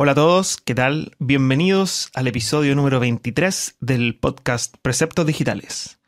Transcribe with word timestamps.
Hola 0.00 0.12
a 0.12 0.14
todos, 0.14 0.58
¿qué 0.58 0.76
tal? 0.76 1.16
Bienvenidos 1.18 2.10
al 2.14 2.28
episodio 2.28 2.76
número 2.76 3.00
23 3.00 3.78
del 3.80 4.16
podcast 4.16 4.76
Preceptos 4.80 5.26
Digitales. 5.26 5.98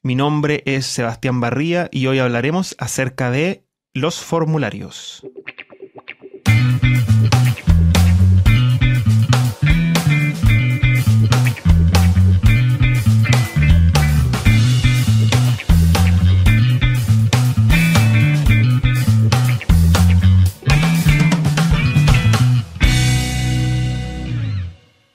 Mi 0.00 0.14
nombre 0.14 0.62
es 0.64 0.86
Sebastián 0.86 1.40
Barría 1.40 1.88
y 1.90 2.06
hoy 2.06 2.20
hablaremos 2.20 2.76
acerca 2.78 3.32
de 3.32 3.64
los 3.94 4.20
formularios. 4.20 5.26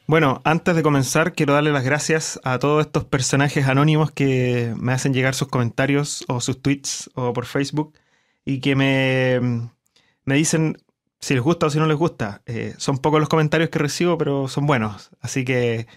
Bueno, 0.07 0.41
antes 0.45 0.73
de 0.73 0.83
comenzar, 0.83 1.33
quiero 1.33 1.53
darle 1.53 1.73
las 1.73 1.83
gracias 1.83 2.39
a 2.45 2.59
todos 2.59 2.85
estos 2.85 3.03
personajes 3.03 3.67
anónimos 3.67 4.09
que 4.09 4.73
me 4.77 4.93
hacen 4.93 5.13
llegar 5.13 5.35
sus 5.35 5.49
comentarios 5.49 6.23
o 6.29 6.39
sus 6.39 6.61
tweets 6.61 7.09
o 7.13 7.33
por 7.33 7.45
Facebook 7.45 7.93
y 8.45 8.61
que 8.61 8.77
me, 8.77 9.69
me 10.23 10.35
dicen 10.35 10.77
si 11.19 11.33
les 11.33 11.43
gusta 11.43 11.65
o 11.65 11.69
si 11.69 11.77
no 11.79 11.87
les 11.87 11.97
gusta. 11.97 12.41
Eh, 12.45 12.73
son 12.77 12.99
pocos 12.99 13.19
los 13.19 13.27
comentarios 13.27 13.69
que 13.69 13.79
recibo, 13.79 14.17
pero 14.17 14.47
son 14.47 14.65
buenos. 14.65 15.11
Así 15.19 15.43
que 15.43 15.87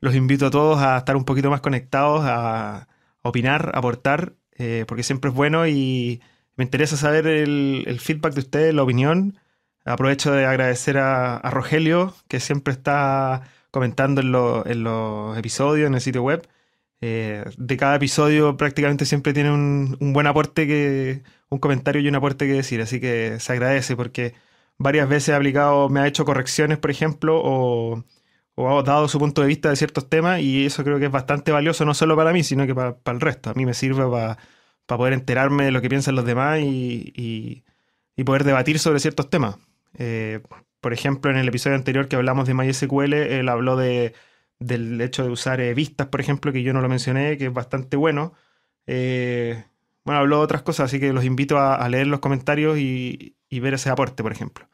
los 0.00 0.16
invito 0.16 0.46
a 0.46 0.50
todos 0.50 0.80
a 0.80 0.98
estar 0.98 1.16
un 1.16 1.24
poquito 1.24 1.48
más 1.50 1.60
conectados, 1.60 2.22
a 2.24 2.88
opinar, 3.22 3.70
a 3.74 3.78
aportar, 3.78 4.34
eh, 4.58 4.84
porque 4.88 5.04
siempre 5.04 5.30
es 5.30 5.36
bueno 5.36 5.68
y 5.68 6.20
me 6.56 6.64
interesa 6.64 6.96
saber 6.96 7.28
el, 7.28 8.00
feedback 8.00 8.34
de 8.34 8.40
ustedes, 8.40 8.74
la 8.74 8.82
opinión. 8.82 9.38
Aprovecho 9.84 10.32
de 10.32 10.44
agradecer 10.46 10.98
a 10.98 11.38
Rogelio, 11.50 12.14
que 12.28 12.40
siempre 12.40 12.72
está 12.72 13.42
comentando 13.70 14.20
en, 14.66 14.82
los 14.82 15.38
episodios, 15.38 15.86
en 15.86 15.94
el 15.94 16.00
sitio 16.00 16.22
web. 16.22 16.46
Eh, 17.02 17.44
de 17.56 17.76
cada 17.78 17.96
episodio 17.96 18.56
prácticamente 18.56 19.06
siempre 19.06 19.32
tiene 19.32 19.50
un, 19.52 19.96
buen 20.12 20.26
aporte, 20.26 20.66
que, 20.66 21.22
un 21.48 21.58
comentario 21.58 22.02
y 22.02 22.08
un 22.08 22.16
aporte 22.16 22.46
que 22.46 22.52
decir, 22.52 22.80
así 22.82 23.00
que 23.00 23.38
se 23.40 23.52
agradece 23.52 23.96
porque 23.96 24.34
varias 24.78 25.08
veces 25.08 25.30
ha 25.34 25.36
aplicado, 25.36 25.88
me 25.88 26.00
ha 26.00 26.06
hecho 26.06 26.24
correcciones, 26.24 26.78
por 26.78 26.90
ejemplo, 26.90 27.40
o, 27.42 28.04
ha 28.56 28.82
dado 28.82 29.08
su 29.08 29.18
punto 29.18 29.42
de 29.42 29.48
vista 29.48 29.70
de 29.70 29.76
ciertos 29.76 30.08
temas 30.08 30.40
y 30.40 30.66
eso 30.66 30.84
creo 30.84 30.98
que 30.98 31.06
es 31.06 31.12
bastante 31.12 31.52
valioso, 31.52 31.84
no 31.84 31.94
solo 31.94 32.16
para 32.16 32.32
mí, 32.32 32.42
sino 32.44 32.66
que 32.66 32.74
para, 32.74 32.96
el 33.06 33.20
resto. 33.20 33.50
A 33.50 33.54
mí 33.54 33.66
me 33.66 33.74
sirve 33.74 34.04
para, 34.10 34.38
poder 34.86 35.14
enterarme 35.14 35.64
de 35.64 35.70
lo 35.72 35.80
que 35.80 35.88
piensan 35.88 36.16
los 36.16 36.24
demás 36.24 36.60
y, 36.60 37.64
poder 38.24 38.44
debatir 38.44 38.78
sobre 38.78 39.00
ciertos 39.00 39.30
temas. 39.30 39.56
Eh, 39.94 40.40
por 40.80 40.92
ejemplo, 40.92 41.30
en 41.30 41.36
el 41.36 41.48
episodio 41.48 41.76
anterior 41.76 42.08
que 42.08 42.16
hablamos 42.16 42.46
de 42.46 42.54
MySQL, 42.54 43.12
él 43.12 43.48
habló 43.48 43.76
de, 43.76 44.14
del 44.60 45.00
hecho 45.00 45.24
de 45.24 45.30
usar 45.30 45.60
eh, 45.60 45.74
vistas, 45.74 46.08
por 46.08 46.20
ejemplo, 46.20 46.52
que 46.52 46.62
yo 46.62 46.72
no 46.72 46.80
lo 46.80 46.88
mencioné, 46.88 47.36
que 47.38 47.46
es 47.46 47.52
bastante 47.52 47.96
bueno. 47.96 48.34
Eh, 48.86 49.64
bueno, 50.04 50.20
habló 50.20 50.38
de 50.38 50.44
otras 50.44 50.62
cosas, 50.62 50.86
así 50.86 51.00
que 51.00 51.12
los 51.12 51.24
invito 51.24 51.58
a, 51.58 51.88
leer 51.88 52.06
los 52.06 52.20
comentarios 52.20 52.78
y, 52.78 53.36
ver 53.50 53.74
ese 53.74 53.90
aporte, 53.90 54.22
por 54.22 54.32
ejemplo. 54.32 54.68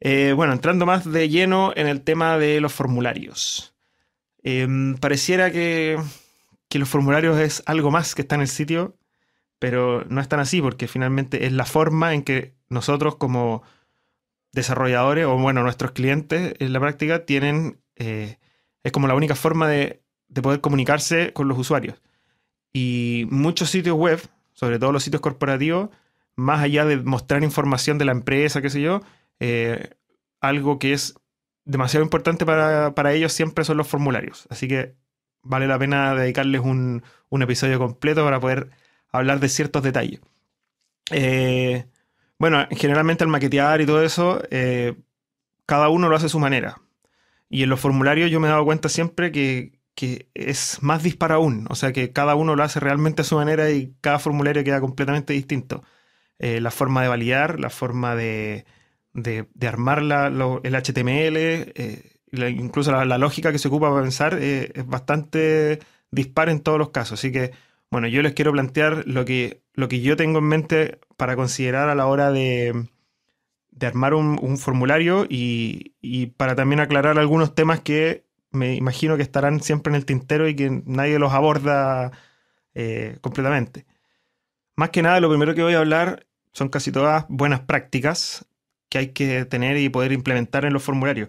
Eh, 0.00 0.32
bueno, 0.34 0.52
entrando 0.52 0.86
más 0.86 1.10
de 1.10 1.28
lleno 1.28 1.72
en 1.76 1.86
el 1.86 2.02
tema 2.02 2.38
de 2.38 2.60
los 2.60 2.72
formularios. 2.72 3.74
pareciera 5.00 5.52
que, 5.52 5.98
que 6.68 6.78
los 6.78 6.88
formularios 6.88 7.38
es 7.38 7.62
algo 7.66 7.90
más 7.90 8.14
que 8.14 8.22
está 8.22 8.34
en 8.36 8.42
el 8.42 8.48
sitio, 8.48 8.96
pero 9.58 10.04
no 10.08 10.20
es 10.20 10.28
tan 10.28 10.40
así, 10.40 10.60
porque 10.60 10.88
finalmente 10.88 11.46
es 11.46 11.52
la 11.52 11.66
forma 11.66 12.14
en 12.14 12.22
que 12.22 12.54
nosotros 12.68 13.16
como 13.16 13.62
desarrolladores 14.52 15.26
o 15.26 15.36
bueno, 15.36 15.62
nuestros 15.62 15.92
clientes 15.92 16.54
en 16.58 16.72
la 16.72 16.80
práctica 16.80 17.24
tienen, 17.24 17.80
eh, 17.96 18.38
es 18.82 18.92
como 18.92 19.08
la 19.08 19.14
única 19.14 19.34
forma 19.34 19.68
de, 19.68 20.02
poder 20.42 20.60
comunicarse 20.60 21.32
con 21.32 21.48
los 21.48 21.58
usuarios. 21.58 22.00
Y 22.72 23.26
muchos 23.30 23.70
sitios 23.70 23.96
web, 23.96 24.20
sobre 24.54 24.78
todo 24.78 24.92
los 24.92 25.04
sitios 25.04 25.20
corporativos, 25.20 25.90
más 26.36 26.60
allá 26.60 26.86
de 26.86 26.96
mostrar 26.96 27.42
información 27.42 27.98
de 27.98 28.06
la 28.06 28.12
empresa, 28.12 28.62
qué 28.62 28.70
sé 28.70 28.80
yo, 28.80 29.02
eh, 29.40 29.90
algo 30.40 30.78
que 30.78 30.94
es 30.94 31.14
demasiado 31.64 32.04
importante 32.04 32.46
para, 32.46 33.12
ellos 33.12 33.32
siempre 33.32 33.64
son 33.64 33.76
los 33.76 33.88
formularios. 33.88 34.46
Así 34.48 34.68
que 34.68 34.94
vale 35.42 35.66
la 35.66 35.78
pena 35.78 36.14
dedicarles 36.14 36.62
un, 36.62 37.02
un 37.28 37.42
episodio 37.42 37.78
completo 37.78 38.24
para 38.24 38.40
poder 38.40 38.70
hablar 39.12 39.38
de 39.40 39.48
ciertos 39.50 39.82
detalles. 39.82 40.20
Eh, 41.10 41.84
bueno, 42.42 42.66
generalmente 42.72 43.22
al 43.22 43.30
maquetear 43.30 43.80
y 43.82 43.86
todo 43.86 44.02
eso, 44.02 44.42
eh, 44.50 44.96
cada 45.64 45.90
uno 45.90 46.08
lo 46.08 46.16
hace 46.16 46.26
a 46.26 46.28
su 46.28 46.40
manera. 46.40 46.82
Y 47.48 47.62
en 47.62 47.68
los 47.68 47.78
formularios 47.78 48.32
yo 48.32 48.40
me 48.40 48.48
he 48.48 48.50
dado 48.50 48.64
cuenta 48.64 48.88
siempre 48.88 49.30
que, 49.30 49.78
es 50.34 50.82
más 50.82 51.04
disparo 51.04 51.36
aún. 51.36 51.66
O 51.70 51.76
sea, 51.76 51.92
que 51.92 52.10
cada 52.12 52.34
uno 52.34 52.56
lo 52.56 52.64
hace 52.64 52.80
realmente 52.80 53.22
a 53.22 53.24
su 53.24 53.36
manera 53.36 53.70
y 53.70 53.94
cada 54.00 54.18
formulario 54.18 54.64
queda 54.64 54.80
completamente 54.80 55.34
distinto. 55.34 55.84
Eh, 56.40 56.60
la 56.60 56.72
forma 56.72 57.00
de 57.02 57.08
validar, 57.08 57.60
la 57.60 57.70
forma 57.70 58.16
de, 58.16 58.64
armar 59.64 60.00
el 60.00 60.74
HTML, 60.74 61.36
eh, 61.36 62.16
incluso 62.32 62.90
la, 62.90 63.18
lógica 63.18 63.52
que 63.52 63.60
se 63.60 63.68
ocupa 63.68 63.88
para 63.88 64.02
pensar 64.02 64.34
es 64.42 64.84
bastante 64.84 65.78
dispar 66.10 66.48
en 66.48 66.58
todos 66.58 66.80
los 66.80 66.90
casos. 66.90 67.20
Así 67.20 67.30
que 67.30 67.52
bueno, 67.92 68.08
yo 68.08 68.22
les 68.22 68.32
quiero 68.32 68.52
plantear 68.52 69.04
lo 69.06 69.26
que, 69.26 69.62
lo 69.74 69.86
que 69.86 70.00
yo 70.00 70.16
tengo 70.16 70.38
en 70.38 70.46
mente 70.46 70.98
para 71.18 71.36
considerar 71.36 71.90
a 71.90 71.94
la 71.94 72.06
hora 72.06 72.32
de, 72.32 72.88
armar 73.82 74.14
un, 74.14 74.56
formulario 74.56 75.26
y, 75.28 76.32
para 76.38 76.54
también 76.54 76.80
aclarar 76.80 77.18
algunos 77.18 77.54
temas 77.54 77.80
que 77.80 78.24
me 78.50 78.76
imagino 78.76 79.18
que 79.18 79.22
estarán 79.22 79.60
siempre 79.60 79.90
en 79.90 79.96
el 79.96 80.06
tintero 80.06 80.48
y 80.48 80.56
que 80.56 80.82
nadie 80.86 81.18
los 81.18 81.34
aborda 81.34 82.12
eh, 82.72 83.18
completamente. 83.20 83.84
Más 84.74 84.88
que 84.88 85.02
nada, 85.02 85.20
lo 85.20 85.28
primero 85.28 85.54
que 85.54 85.62
voy 85.62 85.74
a 85.74 85.80
hablar 85.80 86.26
son 86.54 86.70
casi 86.70 86.92
todas 86.92 87.26
buenas 87.28 87.60
prácticas 87.60 88.46
que 88.88 88.98
hay 88.98 89.08
que 89.08 89.44
tener 89.44 89.76
y 89.76 89.90
poder 89.90 90.12
implementar 90.12 90.64
en 90.64 90.72
los 90.72 90.82
formularios. 90.82 91.28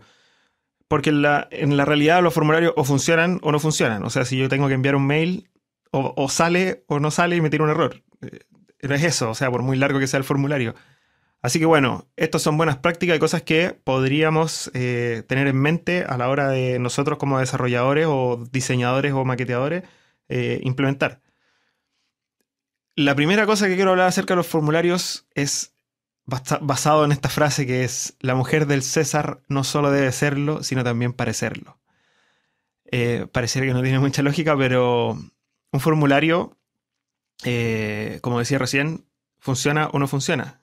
Porque 0.88 1.10
en 1.10 1.24
la, 1.24 1.46
en 1.52 1.76
la 1.76 1.84
realidad 1.84 2.24
los 2.24 2.34
formularios 2.34 2.74
o 2.78 2.86
funcionan 2.86 3.40
o 3.42 3.52
no 3.52 3.60
funcionan. 3.60 4.06
O 4.06 4.10
sea, 4.10 4.24
si 4.24 4.38
yo 4.38 4.48
tengo 4.48 4.70
que 4.70 4.76
enviar 4.76 4.96
un 4.96 5.08
mail 5.08 5.50
o, 5.94 6.28
sale 6.28 6.84
o 6.88 7.00
no 7.00 7.12
sale 7.12 7.36
y 7.36 7.42
me 7.42 7.50
tira 7.50 7.64
un 7.64 7.70
error. 7.70 8.04
Eh, 8.22 8.40
no 8.82 8.96
es 8.96 9.04
eso, 9.04 9.30
o 9.30 9.36
sea, 9.36 9.52
por 9.52 9.62
muy 9.62 9.78
largo 9.78 10.00
que 10.00 10.08
sea 10.08 10.18
el 10.18 10.24
formulario. 10.24 10.74
Así 11.42 11.60
que 11.60 11.66
bueno, 11.66 12.08
estas 12.16 12.42
son 12.42 12.58
buenas 12.58 12.78
prácticas 12.78 13.16
y 13.16 13.20
cosas 13.20 13.44
que 13.44 13.78
podríamos 13.84 14.72
eh, 14.74 15.24
tener 15.28 15.48
en 15.48 15.58
mente 15.58 16.04
a 16.04 16.18
la 16.18 16.30
hora 16.30 16.48
de 16.50 16.80
nosotros 16.80 17.20
como 17.20 17.40
desarrolladores 17.40 18.08
o 18.10 18.44
diseñadores 18.52 19.14
o 19.14 19.24
maqueteadores 19.24 19.84
eh, 20.30 20.60
implementar. 20.64 21.22
La 22.96 23.14
primera 23.16 23.46
cosa 23.46 23.68
que 23.68 23.76
quiero 23.76 23.92
hablar 23.92 24.08
acerca 24.08 24.34
de 24.34 24.38
los 24.38 24.48
formularios 24.48 25.28
es 25.36 25.76
basado 26.26 27.06
en 27.06 27.12
esta 27.12 27.30
frase 27.30 27.68
que 27.68 27.84
es, 27.84 28.16
la 28.20 28.36
mujer 28.36 28.66
del 28.66 28.82
César 28.82 29.42
no 29.48 29.64
solo 29.64 29.92
debe 29.92 30.12
serlo, 30.12 30.64
sino 30.64 30.84
también 30.84 31.14
parecerlo. 31.14 31.80
pareciera 33.32 33.68
que 33.68 33.74
no 33.74 33.82
tiene 33.82 34.00
mucha 34.00 34.22
lógica, 34.22 34.56
pero 34.58 35.18
un 35.74 35.82
formulario, 35.82 36.56
eh, 37.44 38.20
como 38.22 38.40
decía 38.40 38.60
recién, 38.60 39.06
funciona 39.40 39.88
o 39.88 40.00
no 40.00 40.08
funciona 40.08 40.62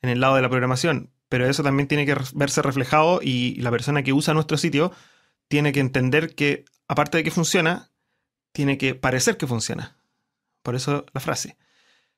en 0.00 0.08
el 0.08 0.20
lado 0.20 0.36
de 0.36 0.42
la 0.42 0.48
programación, 0.48 1.10
pero 1.28 1.46
eso 1.46 1.62
también 1.62 1.88
tiene 1.88 2.06
que 2.06 2.16
verse 2.34 2.62
reflejado 2.62 3.20
y 3.22 3.56
la 3.56 3.70
persona 3.70 4.02
que 4.02 4.12
usa 4.12 4.32
nuestro 4.32 4.56
sitio 4.56 4.92
tiene 5.48 5.72
que 5.72 5.80
entender 5.80 6.34
que, 6.34 6.64
aparte 6.88 7.18
de 7.18 7.24
que 7.24 7.30
funciona, 7.30 7.90
tiene 8.52 8.78
que 8.78 8.94
parecer 8.94 9.36
que 9.36 9.46
funciona. 9.46 9.96
Por 10.62 10.76
eso 10.76 11.04
la 11.12 11.20
frase. 11.20 11.58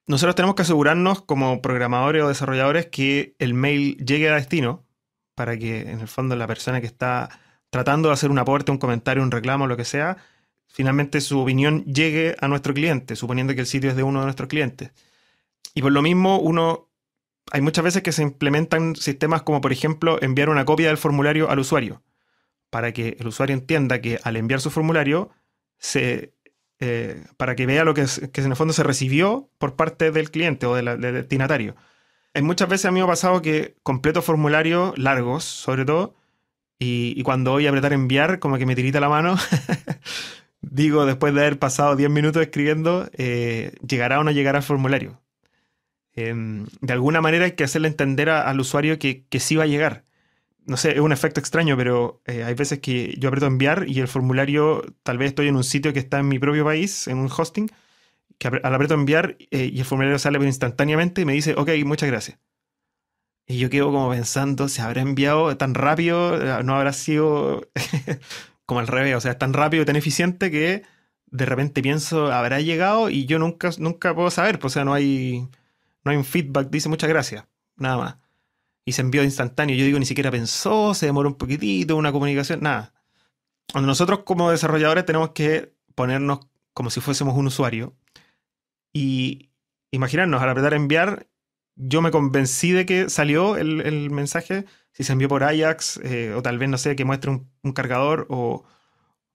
Nosotros 0.06 0.34
tenemos 0.34 0.54
que 0.54 0.62
asegurarnos 0.62 1.22
como 1.22 1.60
programadores 1.62 2.22
o 2.22 2.28
desarrolladores 2.28 2.86
que 2.86 3.34
el 3.38 3.54
mail 3.54 3.96
llegue 3.96 4.28
a 4.28 4.34
destino 4.34 4.86
para 5.34 5.58
que 5.58 5.90
en 5.90 6.00
el 6.00 6.08
fondo 6.08 6.36
la 6.36 6.46
persona 6.46 6.80
que 6.80 6.86
está 6.86 7.28
tratando 7.70 8.08
de 8.08 8.14
hacer 8.14 8.30
un 8.30 8.38
aporte, 8.38 8.70
un 8.70 8.78
comentario, 8.78 9.22
un 9.22 9.30
reclamo, 9.30 9.66
lo 9.66 9.76
que 9.76 9.84
sea, 9.84 10.18
finalmente 10.68 11.20
su 11.20 11.40
opinión 11.40 11.84
llegue 11.84 12.36
a 12.40 12.48
nuestro 12.48 12.74
cliente, 12.74 13.16
suponiendo 13.16 13.54
que 13.54 13.60
el 13.60 13.66
sitio 13.66 13.90
es 13.90 13.96
de 13.96 14.02
uno 14.02 14.20
de 14.20 14.26
nuestros 14.26 14.48
clientes. 14.48 14.92
Y 15.74 15.82
por 15.82 15.92
lo 15.92 16.02
mismo, 16.02 16.38
uno, 16.38 16.88
hay 17.50 17.60
muchas 17.60 17.84
veces 17.84 18.02
que 18.02 18.12
se 18.12 18.22
implementan 18.22 18.94
sistemas 18.96 19.42
como, 19.42 19.60
por 19.60 19.72
ejemplo, 19.72 20.18
enviar 20.22 20.50
una 20.50 20.64
copia 20.64 20.88
del 20.88 20.98
formulario 20.98 21.50
al 21.50 21.58
usuario, 21.58 22.02
para 22.70 22.92
que 22.92 23.16
el 23.18 23.26
usuario 23.26 23.54
entienda 23.54 24.00
que 24.00 24.18
al 24.22 24.36
enviar 24.36 24.60
su 24.60 24.70
formulario, 24.70 25.30
se, 25.78 26.34
eh, 26.80 27.24
para 27.36 27.56
que 27.56 27.66
vea 27.66 27.84
lo 27.84 27.94
que, 27.94 28.06
que, 28.32 28.40
en 28.40 28.50
el 28.50 28.56
fondo 28.56 28.72
se 28.72 28.82
recibió 28.82 29.50
por 29.58 29.76
parte 29.76 30.10
del 30.10 30.30
cliente 30.30 30.66
o 30.66 30.74
del, 30.74 31.00
destinatario. 31.00 31.76
Hay 32.34 32.42
muchas 32.42 32.68
veces 32.68 32.86
a 32.86 32.90
mí 32.90 33.00
me 33.00 33.04
ha 33.04 33.08
pasado 33.08 33.42
que 33.42 33.76
completo 33.82 34.22
formularios 34.22 34.96
largos, 34.98 35.44
sobre 35.44 35.84
todo, 35.84 36.14
y, 36.78 37.14
y, 37.16 37.22
cuando 37.24 37.52
voy 37.52 37.66
a 37.66 37.70
apretar 37.70 37.92
enviar, 37.92 38.38
como 38.38 38.58
que 38.58 38.66
me 38.66 38.76
tirita 38.76 39.00
la 39.00 39.08
mano 39.08 39.36
digo, 40.60 41.06
después 41.06 41.34
de 41.34 41.40
haber 41.40 41.58
pasado 41.58 41.96
10 41.96 42.10
minutos 42.10 42.42
escribiendo, 42.42 43.08
eh, 43.14 43.72
llegará 43.86 44.20
o 44.20 44.24
no 44.24 44.30
llegará 44.30 44.58
al 44.58 44.64
formulario. 44.64 45.20
Em, 46.14 46.66
de 46.80 46.92
alguna 46.92 47.20
manera 47.20 47.44
hay 47.44 47.52
que 47.52 47.64
hacerle 47.64 47.88
entender 47.88 48.28
al 48.30 48.60
usuario 48.60 48.98
que, 48.98 49.24
sí 49.38 49.56
va 49.56 49.64
a 49.64 49.66
llegar. 49.66 50.04
no 50.66 50.76
sé, 50.76 50.92
es 50.92 51.00
un 51.00 51.12
efecto 51.12 51.40
extraño, 51.40 51.76
pero 51.76 52.20
eh, 52.26 52.44
hay 52.44 52.54
veces 52.54 52.80
que 52.80 53.14
yo 53.18 53.28
aprieto 53.28 53.46
enviar 53.46 53.86
y 53.88 54.00
el 54.00 54.08
formulario, 54.08 54.84
tal 55.02 55.18
vez 55.18 55.28
estoy 55.28 55.48
en 55.48 55.56
un 55.56 55.64
sitio 55.64 55.92
que 55.94 56.00
está 56.00 56.18
en 56.20 56.28
mi 56.28 56.38
propio 56.38 56.64
país, 56.64 57.08
en 57.08 57.18
un 57.18 57.30
hosting, 57.34 57.70
que 58.38 58.48
al 58.48 58.74
aprieto 58.74 58.94
enviar 58.94 59.36
eh, 59.50 59.70
y 59.72 59.78
el 59.80 59.84
formulario 59.86 60.18
sale 60.18 60.38
instantáneamente 60.46 61.22
y 61.22 61.24
me 61.24 61.32
dice, 61.34 61.54
ok, 61.56 61.70
muchas 61.84 62.08
gracias. 62.10 62.38
Y 63.46 63.58
yo 63.58 63.70
quedo 63.70 63.86
como 63.86 64.10
pensando, 64.10 64.68
¿se 64.68 64.82
habrá 64.82 65.00
enviado 65.00 65.56
tan 65.56 65.74
rápido? 65.74 66.62
¿No 66.62 66.76
habrá 66.76 66.92
sido 66.92 67.66
como 68.68 68.80
al 68.80 68.86
revés? 68.86 69.16
O 69.16 69.20
sea, 69.20 69.32
es 69.32 69.38
tan 69.38 69.54
rápido 69.54 69.82
y 69.82 69.86
tan 69.86 69.96
eficiente 69.96 70.50
que 70.50 70.82
de 71.30 71.46
repente 71.46 71.82
pienso, 71.82 72.30
¿habrá 72.30 72.60
llegado? 72.60 73.08
Y 73.08 73.24
yo 73.24 73.38
nunca, 73.38 73.70
nunca 73.78 74.14
puedo 74.14 74.30
saber, 74.30 74.58
pues, 74.58 74.72
o 74.72 74.74
sea, 74.74 74.84
no 74.84 74.92
hay, 74.92 75.48
no 76.04 76.10
hay 76.10 76.18
un 76.18 76.24
feedback, 76.24 76.68
dice 76.70 76.90
muchas 76.90 77.08
gracias, 77.08 77.46
nada 77.76 77.96
más. 77.96 78.16
Y 78.84 78.92
se 78.92 79.02
envió 79.02 79.24
instantáneo. 79.24 79.74
Yo 79.76 79.84
digo, 79.84 79.98
ni 79.98 80.06
siquiera 80.06 80.30
pensó, 80.30 80.94
se 80.94 81.06
demoró 81.06 81.30
un 81.30 81.36
poquitito, 81.36 81.96
una 81.96 82.12
comunicación, 82.12 82.60
nada. 82.60 82.92
Cuando 83.72 83.86
nosotros 83.86 84.20
como 84.24 84.50
desarrolladores 84.50 85.06
tenemos 85.06 85.30
que 85.30 85.74
ponernos 85.94 86.40
como 86.74 86.90
si 86.90 87.00
fuésemos 87.00 87.36
un 87.36 87.46
usuario 87.48 87.94
y 88.92 89.50
imaginarnos, 89.90 90.42
al 90.42 90.50
apretar 90.50 90.74
enviar, 90.74 91.26
yo 91.78 92.02
me 92.02 92.10
convencí 92.10 92.72
de 92.72 92.84
que 92.86 93.08
salió 93.08 93.56
el, 93.56 94.10
mensaje, 94.10 94.66
si 94.92 95.04
se 95.04 95.12
envió 95.12 95.28
por 95.28 95.44
Ajax, 95.44 96.00
eh, 96.04 96.32
o 96.34 96.42
tal 96.42 96.58
vez, 96.58 96.68
no 96.68 96.78
sé, 96.78 96.96
que 96.96 97.04
muestre 97.04 97.30
un, 97.30 97.72
cargador, 97.72 98.26
o... 98.30 98.64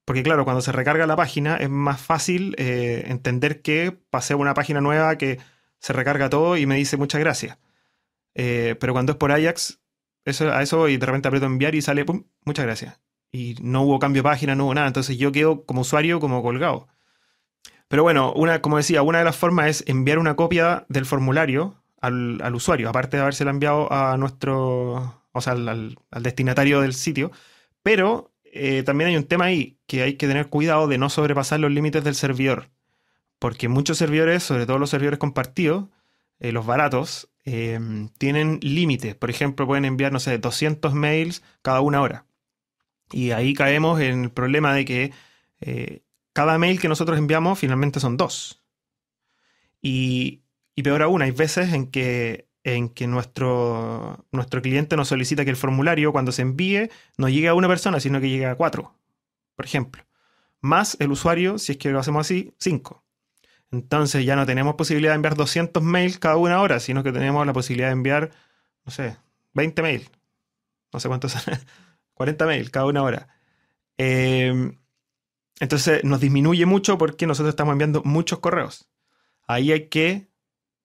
Porque 0.04 0.22
claro, 0.22 0.44
cuando 0.44 0.60
se 0.60 0.72
recarga 0.72 1.06
la 1.06 1.16
página 1.16 1.56
es 1.56 1.70
más 1.70 2.00
fácil 2.00 2.54
eh, 2.58 3.04
entender 3.06 3.62
que 3.62 3.92
pasé 4.10 4.34
a 4.34 4.36
una 4.36 4.52
página 4.52 4.82
nueva 4.82 5.16
que 5.16 5.38
se 5.78 5.94
recarga 5.94 6.28
todo 6.28 6.58
y 6.58 6.66
me 6.66 6.76
dice 6.76 6.98
muchas 6.98 7.20
gracias. 7.20 7.58
Eh, 8.34 8.76
pero 8.80 8.92
cuando 8.92 9.12
es 9.12 9.18
por 9.18 9.32
Ajax, 9.32 9.80
eso, 10.26 10.52
a 10.52 10.62
eso 10.62 10.88
y 10.88 10.98
de 10.98 11.06
repente 11.06 11.28
aprieto 11.28 11.46
enviar 11.46 11.74
y 11.74 11.82
sale, 11.82 12.04
pum, 12.04 12.24
muchas 12.44 12.66
gracias. 12.66 13.00
Y 13.32 13.56
no 13.62 13.82
hubo 13.82 13.98
cambio 13.98 14.22
de 14.22 14.28
página, 14.28 14.54
no 14.54 14.66
hubo 14.66 14.74
nada. 14.74 14.86
Entonces 14.88 15.16
yo 15.16 15.32
quedo 15.32 15.64
como 15.64 15.80
usuario 15.82 16.20
como 16.20 16.42
colgado. 16.42 16.88
Pero 17.88 18.02
bueno, 18.02 18.32
una, 18.34 18.60
como 18.60 18.76
decía, 18.76 19.02
una 19.02 19.18
de 19.18 19.24
las 19.24 19.36
formas 19.36 19.68
es 19.68 19.84
enviar 19.86 20.18
una 20.18 20.36
copia 20.36 20.84
del 20.88 21.06
formulario 21.06 21.82
al, 22.00 22.54
usuario, 22.54 22.88
aparte 22.88 23.16
de 23.16 23.22
habérsela 23.22 23.50
enviado 23.50 23.90
a 23.92 24.16
nuestro, 24.16 25.23
o 25.34 25.40
sea, 25.40 25.52
al, 25.52 25.96
destinatario 26.20 26.80
del 26.80 26.94
sitio. 26.94 27.30
Pero 27.82 28.32
eh, 28.44 28.82
también 28.84 29.10
hay 29.10 29.16
un 29.16 29.24
tema 29.24 29.46
ahí 29.46 29.78
que 29.86 30.02
hay 30.02 30.14
que 30.16 30.26
tener 30.26 30.48
cuidado 30.48 30.88
de 30.88 30.98
no 30.98 31.10
sobrepasar 31.10 31.60
los 31.60 31.70
límites 31.70 32.04
del 32.04 32.14
servidor. 32.14 32.70
Porque 33.38 33.68
muchos 33.68 33.98
servidores, 33.98 34.42
sobre 34.42 34.66
todo 34.66 34.78
los 34.78 34.90
servidores 34.90 35.18
compartidos, 35.18 35.88
eh, 36.40 36.52
los 36.52 36.64
baratos, 36.64 37.30
eh, 37.44 37.78
tienen 38.18 38.58
límites. 38.62 39.14
Por 39.14 39.30
ejemplo, 39.30 39.66
pueden 39.66 39.84
enviar, 39.84 40.12
no 40.12 40.20
sé, 40.20 40.38
200 40.38 40.94
mails 40.94 41.42
cada 41.62 41.80
una 41.80 42.00
hora. 42.00 42.26
Y 43.12 43.32
ahí 43.32 43.54
caemos 43.54 44.00
en 44.00 44.24
el 44.24 44.30
problema 44.30 44.74
de 44.74 44.84
que 44.84 45.12
cada 46.32 46.58
mail 46.58 46.80
que 46.80 46.88
nosotros 46.88 47.18
enviamos 47.18 47.58
finalmente 47.58 48.00
son 48.00 48.16
dos. 48.16 48.64
Y, 49.86 50.42
peor 50.82 51.02
aún, 51.02 51.20
hay 51.20 51.30
veces 51.30 51.74
en 51.74 51.90
que, 51.90 52.48
en 52.64 52.88
que 52.88 53.06
nuestro, 53.06 54.26
nuestro 54.32 54.62
cliente 54.62 54.96
nos 54.96 55.08
solicita 55.08 55.44
que 55.44 55.50
el 55.50 55.56
formulario, 55.56 56.12
cuando 56.12 56.32
se 56.32 56.42
envíe, 56.42 56.90
no 57.18 57.28
llegue 57.28 57.48
a 57.48 57.54
una 57.54 57.68
persona, 57.68 58.00
sino 58.00 58.20
que 58.20 58.30
llegue 58.30 58.46
a 58.46 58.56
cuatro, 58.56 58.94
por 59.54 59.66
ejemplo. 59.66 60.04
Más 60.60 60.96
el 60.98 61.10
usuario, 61.12 61.58
si 61.58 61.72
es 61.72 61.78
que 61.78 61.90
lo 61.90 62.00
hacemos 62.00 62.26
así, 62.26 62.54
cinco. 62.58 63.04
Entonces 63.70 64.24
ya 64.24 64.34
no 64.34 64.46
tenemos 64.46 64.76
posibilidad 64.76 65.12
de 65.12 65.16
enviar 65.16 65.34
200 65.36 65.82
mails 65.82 66.18
cada 66.18 66.36
una 66.36 66.60
hora, 66.60 66.80
sino 66.80 67.02
que 67.02 67.12
tenemos 67.12 67.46
la 67.46 67.52
posibilidad 67.52 67.88
de 67.88 67.92
enviar, 67.92 68.30
no 68.84 68.92
sé, 68.92 69.18
20 69.52 69.82
mails. 69.82 70.10
No 70.92 71.00
sé 71.00 71.08
cuántos 71.08 71.32
son. 71.32 71.42
40 72.14 72.46
mails 72.46 72.70
cada 72.70 72.86
una 72.86 73.02
hora. 73.02 73.28
Eh, 73.98 74.72
entonces 75.60 76.02
nos 76.04 76.20
disminuye 76.20 76.66
mucho 76.66 76.96
porque 76.98 77.26
nosotros 77.26 77.52
estamos 77.52 77.72
enviando 77.72 78.02
muchos 78.04 78.38
correos. 78.38 78.88
Ahí 79.46 79.72
hay 79.72 79.88
que 79.88 80.28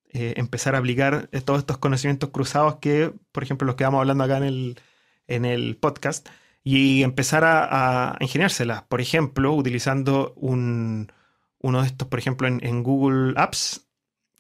eh, 0.10 0.34
empezar 0.38 0.76
a 0.76 0.80
aplicar 0.80 1.30
todos 1.46 1.60
estos 1.60 1.78
conocimientos 1.78 2.30
cruzados 2.30 2.78
que, 2.78 3.14
por 3.32 3.44
ejemplo, 3.44 3.66
los 3.66 3.76
que 3.76 3.84
vamos 3.84 4.00
hablando 4.00 4.24
acá 4.24 4.38
en 4.38 4.44
el, 4.44 4.80
en 5.28 5.46
el 5.46 5.78
podcast, 5.78 6.28
y 6.64 7.04
empezar 7.04 7.44
a, 7.46 8.18
ingeniárselas. 8.20 8.84
Por 8.84 9.02
ejemplo, 9.02 9.54
utilizando 9.54 10.34
un, 10.36 11.12
uno 11.60 11.82
de 11.82 11.88
estos, 11.88 12.08
por 12.08 12.20
ejemplo, 12.20 12.48
en, 12.48 12.84
Google 12.84 13.34
Apps. 13.38 13.88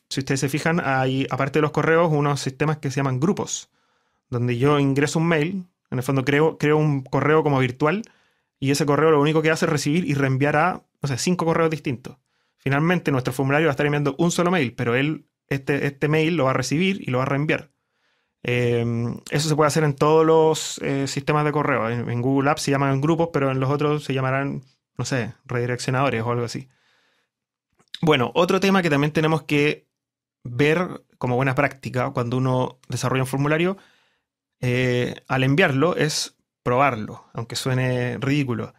Si 0.09 0.19
ustedes 0.21 0.39
se 0.39 0.49
fijan, 0.49 0.81
hay, 0.83 1.27
aparte 1.29 1.59
de 1.59 1.61
los 1.61 1.71
correos, 1.71 2.11
unos 2.11 2.41
sistemas 2.41 2.77
que 2.77 2.91
se 2.91 2.97
llaman 2.97 3.19
grupos, 3.19 3.69
donde 4.29 4.57
yo 4.57 4.79
ingreso 4.79 5.19
un 5.19 5.27
mail, 5.27 5.65
en 5.91 5.97
el 5.97 6.03
fondo 6.03 6.25
creo, 6.25 6.57
creo 6.57 6.77
un 6.77 7.03
correo 7.03 7.43
como 7.43 7.59
virtual 7.59 8.03
y 8.59 8.71
ese 8.71 8.85
correo 8.85 9.11
lo 9.11 9.21
único 9.21 9.41
que 9.41 9.51
hace 9.51 9.65
es 9.65 9.71
recibir 9.71 10.05
y 10.05 10.13
reenviar 10.13 10.55
a, 10.55 10.83
o 11.01 11.07
sea, 11.07 11.17
cinco 11.17 11.45
correos 11.45 11.69
distintos. 11.69 12.17
Finalmente, 12.57 13.11
nuestro 13.11 13.33
formulario 13.33 13.67
va 13.67 13.71
a 13.71 13.73
estar 13.73 13.85
enviando 13.85 14.15
un 14.17 14.31
solo 14.31 14.51
mail, 14.51 14.73
pero 14.75 14.95
él, 14.95 15.25
este, 15.49 15.87
este 15.87 16.07
mail 16.07 16.35
lo 16.35 16.45
va 16.45 16.51
a 16.51 16.53
recibir 16.53 17.01
y 17.01 17.11
lo 17.11 17.17
va 17.19 17.23
a 17.23 17.27
reenviar. 17.27 17.71
Em, 18.43 19.19
eso 19.31 19.49
se 19.49 19.55
puede 19.55 19.67
hacer 19.67 19.83
en 19.83 19.95
todos 19.95 20.25
los 20.25 20.79
eh, 20.79 21.07
sistemas 21.07 21.45
de 21.45 21.51
correo. 21.51 21.89
En, 21.89 22.21
Google 22.21 22.49
Apps 22.49 22.61
se 22.61 22.71
llaman 22.71 23.01
grupos, 23.01 23.29
pero 23.33 23.51
en 23.51 23.59
los 23.59 23.69
otros 23.69 24.03
se 24.03 24.13
llamarán, 24.13 24.63
no 24.97 25.05
sé, 25.05 25.33
redireccionadores 25.45 26.23
o 26.23 26.31
algo 26.31 26.45
así. 26.45 26.69
Bueno, 28.01 28.31
otro 28.33 28.59
tema 28.59 28.81
que 28.81 28.89
también 28.89 29.11
tenemos 29.11 29.43
que 29.43 29.87
ver 30.43 31.03
como 31.17 31.35
buena 31.35 31.55
práctica 31.55 32.11
cuando 32.11 32.37
uno 32.37 32.79
desarrolla 32.87 33.23
un 33.23 33.27
formulario, 33.27 33.77
eh, 34.61 35.15
al 35.27 35.43
enviarlo, 35.43 35.95
es 35.95 36.37
probarlo, 36.63 37.25
aunque 37.33 37.55
suene 37.55 38.17
ridículo. 38.19 38.73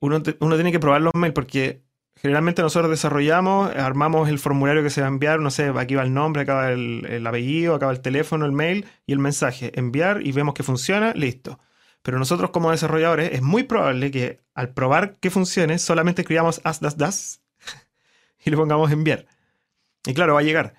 Uno, 0.00 0.22
uno 0.40 0.54
tiene 0.54 0.72
que 0.72 0.80
probar 0.80 1.02
los 1.02 1.14
mails 1.14 1.34
porque 1.34 1.82
generalmente 2.20 2.60
nosotros 2.62 2.90
desarrollamos, 2.90 3.74
armamos 3.74 4.28
el 4.28 4.38
formulario 4.38 4.82
que 4.82 4.90
se 4.90 5.00
va 5.00 5.06
a 5.06 5.10
enviar, 5.10 5.40
no 5.40 5.50
sé, 5.50 5.72
aquí 5.74 5.94
va 5.94 6.02
el 6.02 6.12
nombre, 6.12 6.42
acá 6.42 6.54
va 6.54 6.70
el, 6.70 7.26
apellido, 7.26 7.74
acá 7.74 7.86
va 7.86 7.92
el 7.92 8.00
teléfono, 8.00 8.44
el 8.44 8.52
mail 8.52 8.86
y 9.06 9.12
el 9.12 9.18
mensaje. 9.18 9.72
Enviar 9.78 10.26
y 10.26 10.32
vemos 10.32 10.54
que 10.54 10.62
funciona, 10.62 11.14
listo. 11.14 11.58
Pero 12.02 12.18
nosotros 12.18 12.50
como 12.50 12.70
desarrolladores 12.70 13.32
es 13.32 13.42
muy 13.42 13.62
probable 13.62 14.10
que 14.10 14.40
al 14.54 14.70
probar 14.74 15.16
que 15.16 15.30
funcione 15.30 15.78
solamente 15.78 16.22
escribamos 16.22 16.60
as 16.64 16.80
das 16.80 16.96
das 16.96 17.42
y 18.44 18.50
le 18.50 18.56
pongamos 18.56 18.90
enviar. 18.92 19.26
Y 20.06 20.14
claro, 20.14 20.34
va 20.34 20.40
a 20.40 20.42
llegar. 20.42 20.74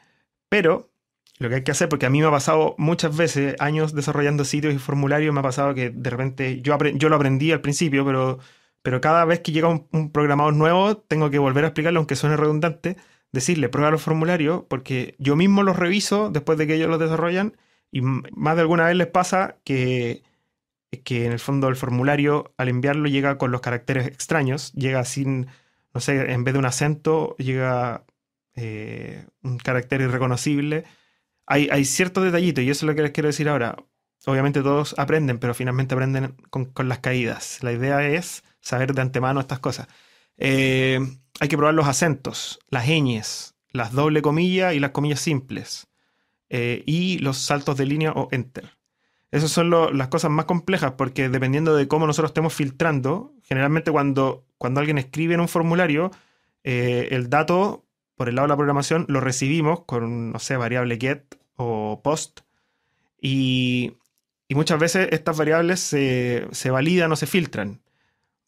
Pero 0.49 0.91
lo 1.39 1.49
que 1.49 1.55
hay 1.55 1.63
que 1.63 1.71
hacer, 1.71 1.89
porque 1.89 2.05
a 2.05 2.11
mí 2.11 2.21
me 2.21 2.27
ha 2.27 2.31
pasado 2.31 2.75
muchas 2.77 3.17
veces, 3.17 3.55
años 3.59 3.95
desarrollando 3.95 4.45
sitios 4.45 4.75
y 4.75 4.77
formularios, 4.77 5.33
me 5.33 5.39
ha 5.39 5.43
pasado 5.43 5.73
que 5.73 5.89
de 5.89 6.09
repente 6.09 6.61
yo, 6.61 6.77
yo 6.95 7.09
lo 7.09 7.15
aprendí 7.15 7.51
al 7.51 7.61
principio, 7.61 8.05
pero, 8.05 8.39
pero 8.81 9.01
cada 9.01 9.25
vez 9.25 9.41
que 9.41 9.51
llega 9.51 9.67
un, 9.67 10.11
programador 10.11 10.53
nuevo, 10.55 10.97
tengo 10.97 11.29
que 11.29 11.39
volver 11.39 11.63
a 11.63 11.67
explicarlo, 11.67 11.99
aunque 11.99 12.15
suene 12.15 12.37
redundante, 12.37 12.97
decirle, 13.31 13.69
prueba 13.69 13.91
los 13.91 14.01
formularios, 14.01 14.63
porque 14.69 15.15
yo 15.19 15.35
mismo 15.35 15.63
los 15.63 15.77
reviso 15.77 16.29
después 16.29 16.57
de 16.57 16.67
que 16.67 16.75
ellos 16.75 16.89
los 16.89 16.99
desarrollan, 16.99 17.57
y 17.91 18.01
más 18.01 18.55
de 18.55 18.61
alguna 18.61 18.85
vez 18.85 18.95
les 18.95 19.07
pasa 19.07 19.57
que, 19.63 20.23
que 21.03 21.25
en 21.25 21.31
el 21.33 21.39
fondo 21.39 21.67
el 21.67 21.75
formulario, 21.75 22.53
al 22.57 22.69
enviarlo, 22.69 23.07
llega 23.09 23.37
con 23.37 23.51
los 23.51 23.61
caracteres 23.61 24.07
extraños, 24.07 24.73
llega 24.73 25.05
sin, 25.05 25.47
no 25.93 26.01
sé, 26.01 26.31
en 26.31 26.43
vez 26.43 26.53
de 26.53 26.59
un 26.59 26.65
acento, 26.65 27.35
llega 27.37 28.05
eh, 28.55 29.25
un 29.43 29.57
carácter 29.57 30.01
irreconocible 30.01 30.85
hay, 31.51 31.85
ciertos 31.85 32.23
detallitos, 32.23 32.63
y 32.63 32.69
eso 32.69 32.85
es 32.85 32.89
lo 32.89 32.95
que 32.95 33.01
les 33.01 33.11
quiero 33.11 33.27
decir 33.27 33.49
ahora. 33.49 33.75
Obviamente 34.25 34.61
todos 34.61 34.95
aprenden, 34.97 35.39
pero 35.39 35.53
finalmente 35.53 35.95
aprenden 35.95 36.35
con, 36.49 36.71
las 36.87 36.99
caídas. 36.99 37.61
La 37.63 37.73
idea 37.73 38.07
es 38.07 38.43
saber 38.61 38.93
de 38.93 39.01
antemano 39.01 39.39
estas 39.39 39.59
cosas. 39.59 39.87
Eh, 40.37 40.99
hay 41.39 41.47
que 41.47 41.57
probar 41.57 41.73
los 41.73 41.87
acentos, 41.87 42.59
las 42.69 42.87
ñes, 42.87 43.55
las 43.71 43.91
doble 43.91 44.21
comillas 44.21 44.73
y 44.73 44.79
las 44.79 44.91
comillas 44.91 45.19
simples. 45.19 45.87
Eh, 46.49 46.83
y 46.85 47.19
los 47.19 47.37
saltos 47.37 47.77
de 47.77 47.85
línea 47.85 48.11
o 48.11 48.27
enter. 48.31 48.77
Esas 49.31 49.51
son 49.51 49.69
las 49.69 50.09
cosas 50.09 50.29
más 50.29 50.45
complejas 50.45 50.93
porque 50.97 51.29
dependiendo 51.29 51.75
de 51.75 51.87
cómo 51.87 52.05
nosotros 52.05 52.31
estemos 52.31 52.53
filtrando, 52.53 53.33
generalmente 53.43 53.89
cuando, 53.89 54.45
cuando 54.57 54.81
alguien 54.81 54.97
escribe 54.97 55.35
en 55.35 55.39
un 55.39 55.47
formulario, 55.47 56.11
eh, 56.65 57.07
el 57.11 57.29
dato 57.29 57.85
por 58.15 58.29
el 58.29 58.35
lado 58.35 58.47
de 58.47 58.49
la 58.49 58.57
programación 58.57 59.05
lo 59.07 59.21
recibimos 59.21 59.85
con, 59.85 60.31
no 60.31 60.39
sé, 60.39 60.57
variable 60.57 60.97
get 60.99 61.23
o 61.55 62.01
post. 62.03 62.41
Y, 63.19 63.93
muchas 64.49 64.79
veces 64.79 65.07
estas 65.11 65.37
variables 65.37 65.79
se, 65.79 66.69
validan 66.69 67.11
o 67.11 67.15
se 67.15 67.25
filtran. 67.25 67.80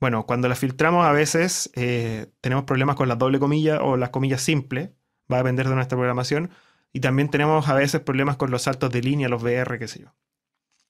Bueno, 0.03 0.25
cuando 0.25 0.49
las 0.49 0.59
filtramos 0.59 1.05
a 1.05 1.13
veces 1.13 1.71
eh, 1.75 2.27
tenemos 2.41 2.65
problemas 2.65 2.97
con 2.97 3.07
la 3.07 3.15
doble 3.15 3.39
comilla 3.39 3.81
o 3.81 3.95
las 3.95 4.09
comillas 4.09 4.41
simples, 4.41 4.89
va 5.31 5.37
a 5.37 5.43
depender 5.43 5.69
de 5.69 5.75
nuestra 5.75 5.97
programación. 5.97 6.49
Y 6.91 6.99
también 6.99 7.29
tenemos 7.29 7.69
a 7.69 7.73
veces 7.73 8.01
problemas 8.01 8.35
con 8.35 8.51
los 8.51 8.63
saltos 8.63 8.91
de 8.91 9.01
línea, 9.01 9.29
los 9.29 9.41
VR, 9.41 9.79
qué 9.79 9.87
sé 9.87 10.01
yo. 10.01 10.13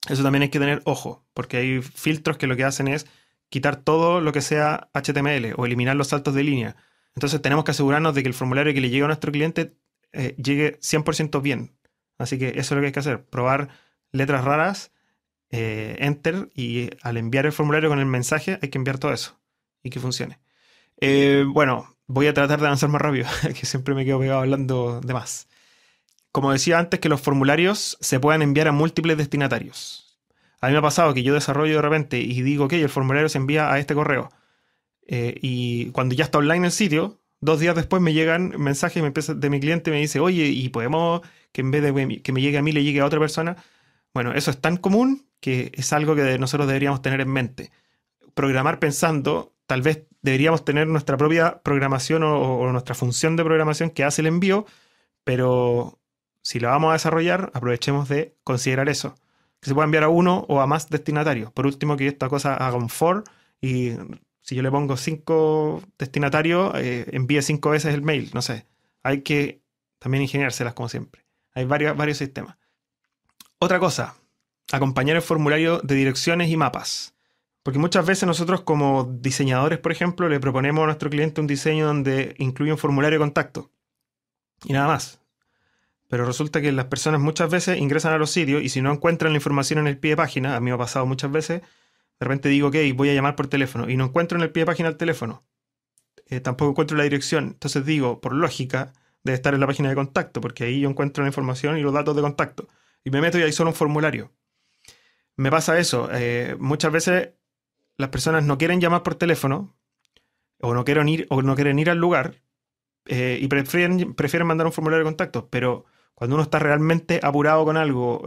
Eso 0.09 0.23
también 0.23 0.41
hay 0.41 0.49
que 0.49 0.57
tener 0.57 0.81
ojo, 0.85 1.27
porque 1.35 1.57
hay 1.57 1.83
filtros 1.83 2.37
que 2.37 2.47
lo 2.47 2.55
que 2.55 2.63
hacen 2.63 2.87
es 2.87 3.05
quitar 3.49 3.75
todo 3.75 4.19
lo 4.19 4.31
que 4.31 4.41
sea 4.41 4.89
HTML 4.95 5.53
o 5.57 5.67
eliminar 5.67 5.95
los 5.95 6.07
saltos 6.07 6.33
de 6.33 6.43
línea. 6.43 6.75
Entonces 7.13 7.39
tenemos 7.39 7.65
que 7.65 7.69
asegurarnos 7.69 8.15
de 8.15 8.23
que 8.23 8.29
el 8.29 8.33
formulario 8.33 8.73
que 8.73 8.81
le 8.81 8.89
llegue 8.89 9.03
a 9.03 9.07
nuestro 9.09 9.31
cliente 9.31 9.75
eh, 10.11 10.33
llegue 10.41 10.79
100% 10.79 11.39
bien. 11.39 11.77
Así 12.17 12.39
que 12.39 12.47
eso 12.47 12.59
es 12.59 12.71
lo 12.71 12.79
que 12.79 12.87
hay 12.87 12.93
que 12.93 12.99
hacer, 12.99 13.23
probar 13.23 13.69
letras 14.11 14.43
raras 14.43 14.91
eh, 15.55 15.97
enter 15.99 16.49
y 16.55 16.89
al 17.03 17.15
enviar 17.17 17.45
el 17.45 17.51
formulario 17.51 17.87
con 17.87 17.99
el 17.99 18.07
mensaje 18.07 18.57
hay 18.63 18.69
que 18.69 18.79
enviar 18.79 18.97
todo 18.97 19.13
eso 19.13 19.39
y 19.83 19.91
que 19.91 19.99
funcione. 19.99 20.39
Eh, 20.99 21.45
bueno, 21.47 21.95
voy 22.07 22.25
a 22.25 22.33
tratar 22.33 22.59
de 22.59 22.65
avanzar 22.65 22.89
más 22.89 22.99
rápido, 22.99 23.27
que 23.59 23.67
siempre 23.67 23.93
me 23.93 24.03
quedo 24.03 24.19
pegado 24.19 24.39
hablando 24.39 24.99
de 25.01 25.13
más. 25.13 25.47
Como 26.31 26.51
decía 26.51 26.79
antes, 26.79 26.99
que 26.99 27.07
los 27.07 27.21
formularios 27.21 27.99
se 28.01 28.19
puedan 28.19 28.41
enviar 28.41 28.67
a 28.67 28.71
múltiples 28.71 29.15
destinatarios. 29.15 30.19
A 30.59 30.67
mí 30.67 30.73
me 30.73 30.79
ha 30.79 30.81
pasado 30.81 31.13
que 31.13 31.21
yo 31.21 31.35
desarrollo 31.35 31.75
de 31.75 31.81
repente 31.83 32.19
y 32.19 32.41
digo, 32.41 32.65
ok, 32.65 32.73
el 32.73 32.89
formulario 32.89 33.29
se 33.29 33.37
envía 33.37 33.71
a 33.71 33.77
este 33.77 33.93
correo. 33.93 34.31
Eh, 35.05 35.37
y 35.39 35.91
cuando 35.91 36.15
ya 36.15 36.23
está 36.23 36.39
online 36.39 36.65
el 36.65 36.71
sitio, 36.71 37.21
dos 37.41 37.59
días 37.59 37.75
después 37.75 38.01
me 38.01 38.13
llegan 38.13 38.53
mensajes 38.57 39.03
de 39.39 39.49
mi 39.51 39.59
cliente 39.59 39.91
me 39.91 39.99
dice, 39.99 40.19
oye, 40.19 40.45
¿y 40.45 40.69
podemos 40.69 41.21
que 41.51 41.61
en 41.61 41.69
vez 41.69 41.83
de 41.83 42.21
que 42.23 42.31
me 42.31 42.41
llegue 42.41 42.57
a 42.57 42.63
mí 42.63 42.71
le 42.71 42.83
llegue 42.83 43.01
a 43.01 43.05
otra 43.05 43.19
persona? 43.19 43.57
Bueno, 44.15 44.33
eso 44.33 44.49
es 44.49 44.59
tan 44.59 44.77
común 44.77 45.27
que 45.43 45.73
es 45.75 45.91
algo 45.91 46.15
que 46.15 46.39
nosotros 46.39 46.67
deberíamos 46.67 47.01
tener 47.01 47.19
en 47.19 47.27
mente. 47.27 47.69
Programar 48.33 48.79
pensando, 48.79 49.53
tal 49.65 49.81
vez 49.81 50.05
deberíamos 50.21 50.63
tener 50.63 50.87
nuestra 50.87 51.17
propia 51.17 51.61
programación 51.61 52.23
o, 52.23 52.71
nuestra 52.71 52.95
función 52.95 53.35
de 53.35 53.43
programación 53.43 53.89
que 53.89 54.05
hace 54.05 54.21
el 54.21 54.27
envío, 54.27 54.65
pero 55.25 55.99
si 56.43 56.61
la 56.61 56.69
vamos 56.69 56.91
a 56.91 56.93
desarrollar, 56.93 57.51
aprovechemos 57.53 58.07
de 58.07 58.37
considerar 58.45 58.87
eso. 58.87 59.15
Que 59.59 59.67
se 59.67 59.73
pueda 59.73 59.83
enviar 59.83 60.05
a 60.05 60.07
uno 60.07 60.45
o 60.47 60.61
a 60.61 60.65
más 60.65 60.89
destinatarios. 60.89 61.51
Por 61.51 61.67
último, 61.67 61.97
que 61.97 62.07
esta 62.07 62.29
cosa 62.29 62.55
haga 62.55 62.77
un 62.77 62.87
for 62.87 63.25
y 63.59 63.91
si 64.39 64.55
yo 64.55 64.61
le 64.61 64.71
pongo 64.71 64.95
cinco 64.95 65.83
destinatarios, 65.99 66.73
eh, 66.75 67.05
envíe 67.11 67.41
cinco 67.41 67.69
veces 67.69 67.93
el 67.93 68.01
mail. 68.01 68.31
No 68.33 68.41
sé. 68.41 68.65
Hay 69.03 69.23
que 69.23 69.61
también 69.99 70.21
ingeniárselas 70.21 70.73
como 70.73 70.87
siempre. 70.87 71.25
Hay 71.53 71.65
varios, 71.65 71.97
varios 71.97 72.17
sistemas. 72.17 72.55
Otra 73.59 73.79
cosa, 73.79 74.15
acompañar 74.71 75.15
el 75.15 75.21
formulario 75.21 75.79
de 75.79 75.95
direcciones 75.95 76.49
y 76.49 76.57
mapas. 76.57 77.13
Porque 77.63 77.79
muchas 77.79 78.05
veces 78.05 78.27
nosotros 78.27 78.61
como 78.61 79.05
diseñadores, 79.05 79.79
por 79.79 79.91
ejemplo, 79.91 80.27
le 80.27 80.39
proponemos 80.39 80.83
a 80.83 80.87
nuestro 80.87 81.09
cliente 81.09 81.39
un 81.39 81.47
diseño 81.47 81.87
donde 81.87 82.35
incluye 82.37 82.71
un 82.71 82.77
formulario 82.77 83.19
de 83.19 83.23
contacto. 83.23 83.71
Y 84.65 84.73
nada 84.73 84.87
más. 84.87 85.21
Pero 86.09 86.25
resulta 86.25 86.61
que 86.61 86.71
las 86.71 86.85
personas 86.85 87.21
muchas 87.21 87.49
veces 87.49 87.79
ingresan 87.79 88.13
a 88.13 88.17
los 88.17 88.31
sitios 88.31 88.61
y 88.61 88.69
si 88.69 88.81
no 88.81 88.91
encuentran 88.91 89.31
la 89.31 89.37
información 89.37 89.79
en 89.79 89.87
el 89.87 89.97
pie 89.97 90.11
de 90.11 90.17
página, 90.17 90.55
a 90.55 90.59
mí 90.59 90.65
me 90.65 90.75
ha 90.75 90.77
pasado 90.77 91.05
muchas 91.05 91.31
veces, 91.31 91.61
de 91.61 91.67
repente 92.19 92.49
digo, 92.49 92.67
ok, 92.67 92.75
voy 92.95 93.09
a 93.09 93.13
llamar 93.13 93.35
por 93.35 93.47
teléfono 93.47 93.89
y 93.89 93.97
no 93.97 94.05
encuentro 94.05 94.37
en 94.37 94.43
el 94.43 94.51
pie 94.51 94.61
de 94.61 94.67
página 94.67 94.89
el 94.89 94.97
teléfono. 94.97 95.43
Eh, 96.27 96.39
tampoco 96.39 96.71
encuentro 96.71 96.97
la 96.97 97.03
dirección. 97.03 97.45
Entonces 97.45 97.85
digo, 97.85 98.21
por 98.21 98.33
lógica, 98.33 98.93
debe 99.23 99.35
estar 99.35 99.53
en 99.53 99.59
la 99.59 99.67
página 99.67 99.89
de 99.89 99.95
contacto, 99.95 100.41
porque 100.41 100.65
ahí 100.65 100.81
yo 100.81 100.89
encuentro 100.89 101.23
la 101.23 101.29
información 101.29 101.77
y 101.77 101.81
los 101.81 101.93
datos 101.93 102.15
de 102.15 102.21
contacto. 102.21 102.67
Y 103.03 103.09
me 103.09 103.21
meto 103.21 103.39
y 103.39 103.41
hay 103.41 103.51
solo 103.51 103.71
un 103.71 103.75
formulario. 103.75 104.31
Me 105.35 105.51
pasa 105.51 105.79
eso. 105.79 106.09
Eh, 106.11 106.55
muchas 106.59 106.91
veces 106.91 107.29
las 107.97 108.09
personas 108.09 108.43
no 108.43 108.57
quieren 108.57 108.81
llamar 108.81 109.03
por 109.03 109.15
teléfono 109.15 109.75
o 110.59 110.73
no 110.73 110.85
quieren 110.85 111.09
ir, 111.09 111.27
o 111.29 111.41
no 111.41 111.55
quieren 111.55 111.79
ir 111.79 111.89
al 111.89 111.97
lugar 111.97 112.41
eh, 113.05 113.37
y 113.41 113.47
prefieren, 113.47 114.13
prefieren 114.13 114.47
mandar 114.47 114.67
un 114.67 114.73
formulario 114.73 115.03
de 115.03 115.11
contacto. 115.11 115.49
Pero 115.49 115.85
cuando 116.15 116.35
uno 116.35 116.43
está 116.43 116.59
realmente 116.59 117.19
apurado 117.23 117.65
con 117.65 117.77
algo, 117.77 118.23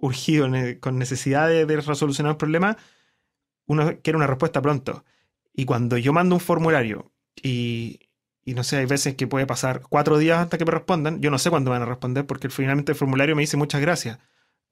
urgido, 0.00 0.48
con 0.80 0.98
necesidad 0.98 1.48
de, 1.48 1.64
resolucionar 1.64 2.32
un 2.32 2.38
problema, 2.38 2.76
uno 3.66 3.98
quiere 4.02 4.16
una 4.16 4.26
respuesta 4.26 4.60
pronto. 4.62 5.04
Y 5.54 5.64
cuando 5.64 5.96
yo 5.96 6.12
mando 6.12 6.34
un 6.34 6.40
formulario 6.40 7.12
y, 7.42 8.00
y 8.44 8.54
no 8.54 8.62
sé, 8.64 8.76
hay 8.76 8.86
veces 8.86 9.14
que 9.14 9.26
puede 9.26 9.46
pasar 9.46 9.82
cuatro 9.88 10.18
días 10.18 10.38
hasta 10.38 10.58
que 10.58 10.64
me 10.64 10.72
respondan, 10.72 11.20
yo 11.20 11.30
no 11.30 11.38
sé 11.38 11.50
cuándo 11.50 11.70
van 11.70 11.82
a 11.82 11.86
responder 11.86 12.26
porque 12.26 12.50
finalmente 12.50 12.92
el 12.92 12.98
formulario 12.98 13.34
me 13.34 13.42
dice 13.42 13.56
muchas 13.56 13.80
gracias, 13.80 14.18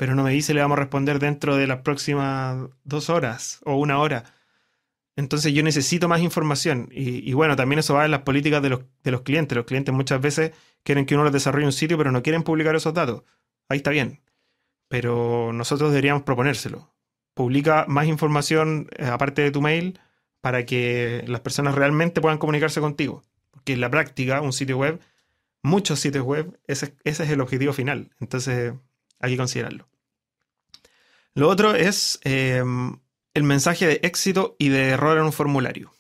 pero 0.03 0.17
no 0.17 0.25
me 0.25 0.33
dice 0.33 0.53
le 0.53 0.61
vamos 0.61 0.79
a 0.79 0.81
responder 0.81 1.21
dentro 1.21 1.57
de 1.57 1.69
las 1.69 1.83
próximas 1.83 2.59
dos 2.83 3.09
horas 3.09 3.61
o 3.65 3.77
una 3.77 3.99
hora. 4.01 4.25
Entonces 5.15 5.53
yo 5.55 5.63
necesito 5.63 6.09
más 6.09 6.23
información. 6.23 6.89
Y, 6.91 7.33
bueno, 7.35 7.55
también 7.55 7.79
eso 7.79 7.95
va 7.95 8.05
en 8.07 8.11
las 8.11 8.23
políticas 8.23 8.63
de 8.63 8.71
los, 8.71 8.81
de 9.05 9.11
los 9.13 9.21
clientes. 9.23 9.55
Los 9.55 9.67
clientes 9.67 9.95
muchas 9.95 10.21
veces 10.21 10.53
quieren 10.83 11.07
que 11.07 11.15
uno 11.15 11.25
les 11.25 11.33
desarrolle 11.33 11.67
un 11.67 11.73
sitio, 11.73 11.99
pero 11.99 12.11
no 12.11 12.23
quieren 12.23 12.43
publicar 12.43 12.75
esos 12.75 12.95
datos. 12.95 13.23
Ahí 13.69 13.77
está 13.79 13.91
bien 13.91 14.23
pero 14.93 15.55
nosotros 15.55 15.91
deberíamos 15.91 16.23
proponérselo. 16.25 16.93
Publica 17.33 17.87
más 17.89 18.07
información 18.09 18.91
eh, 18.99 19.07
aparte 19.07 19.41
de 19.41 19.51
tu 19.51 19.63
mail 19.63 19.99
para 20.43 20.67
que 20.67 21.25
las 21.29 21.41
personas 21.41 21.75
realmente 21.75 22.21
puedan 22.21 22.37
comunicarse 22.37 22.79
contigo. 22.83 23.23
Porque 23.53 23.73
en 23.73 23.81
la 23.81 23.91
práctica, 23.91 24.43
un 24.43 24.53
sitio 24.53 24.77
web, 24.77 25.01
muchos 25.63 25.99
sitios 25.99 26.27
web, 26.27 26.61
ese, 26.67 26.95
es 27.05 27.21
el 27.21 27.41
objetivo 27.41 27.73
final. 27.73 28.11
Entonces 28.21 28.75
hay 29.19 29.31
que 29.31 29.39
considerarlo. 29.39 29.89
Lo 31.35 31.49
otro 31.49 31.75
es 31.75 32.19
em, 32.23 32.99
el 33.35 33.43
mensaje 33.43 33.87
de 33.87 34.01
éxito 34.03 34.57
y 34.59 34.69
de 34.69 34.91
error 34.91 35.19
en 35.19 35.25
un 35.25 35.33
formulario. 35.33 35.93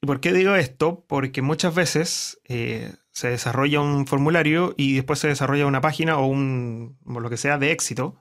¿Y 0.00 0.06
por 0.06 0.20
qué 0.20 0.32
digo 0.32 0.54
esto? 0.54 1.04
Porque 1.06 1.42
muchas 1.42 1.74
veces 1.74 2.40
eh, 2.44 2.94
se 3.12 3.28
desarrolla 3.28 3.80
un 3.80 4.06
formulario 4.06 4.74
y 4.76 4.94
después 4.94 5.18
se 5.18 5.28
desarrolla 5.28 5.66
una 5.66 5.82
página 5.82 6.18
o 6.18 6.26
un 6.26 6.96
o 7.04 7.20
lo 7.20 7.28
que 7.28 7.36
sea 7.36 7.58
de 7.58 7.72
éxito 7.72 8.20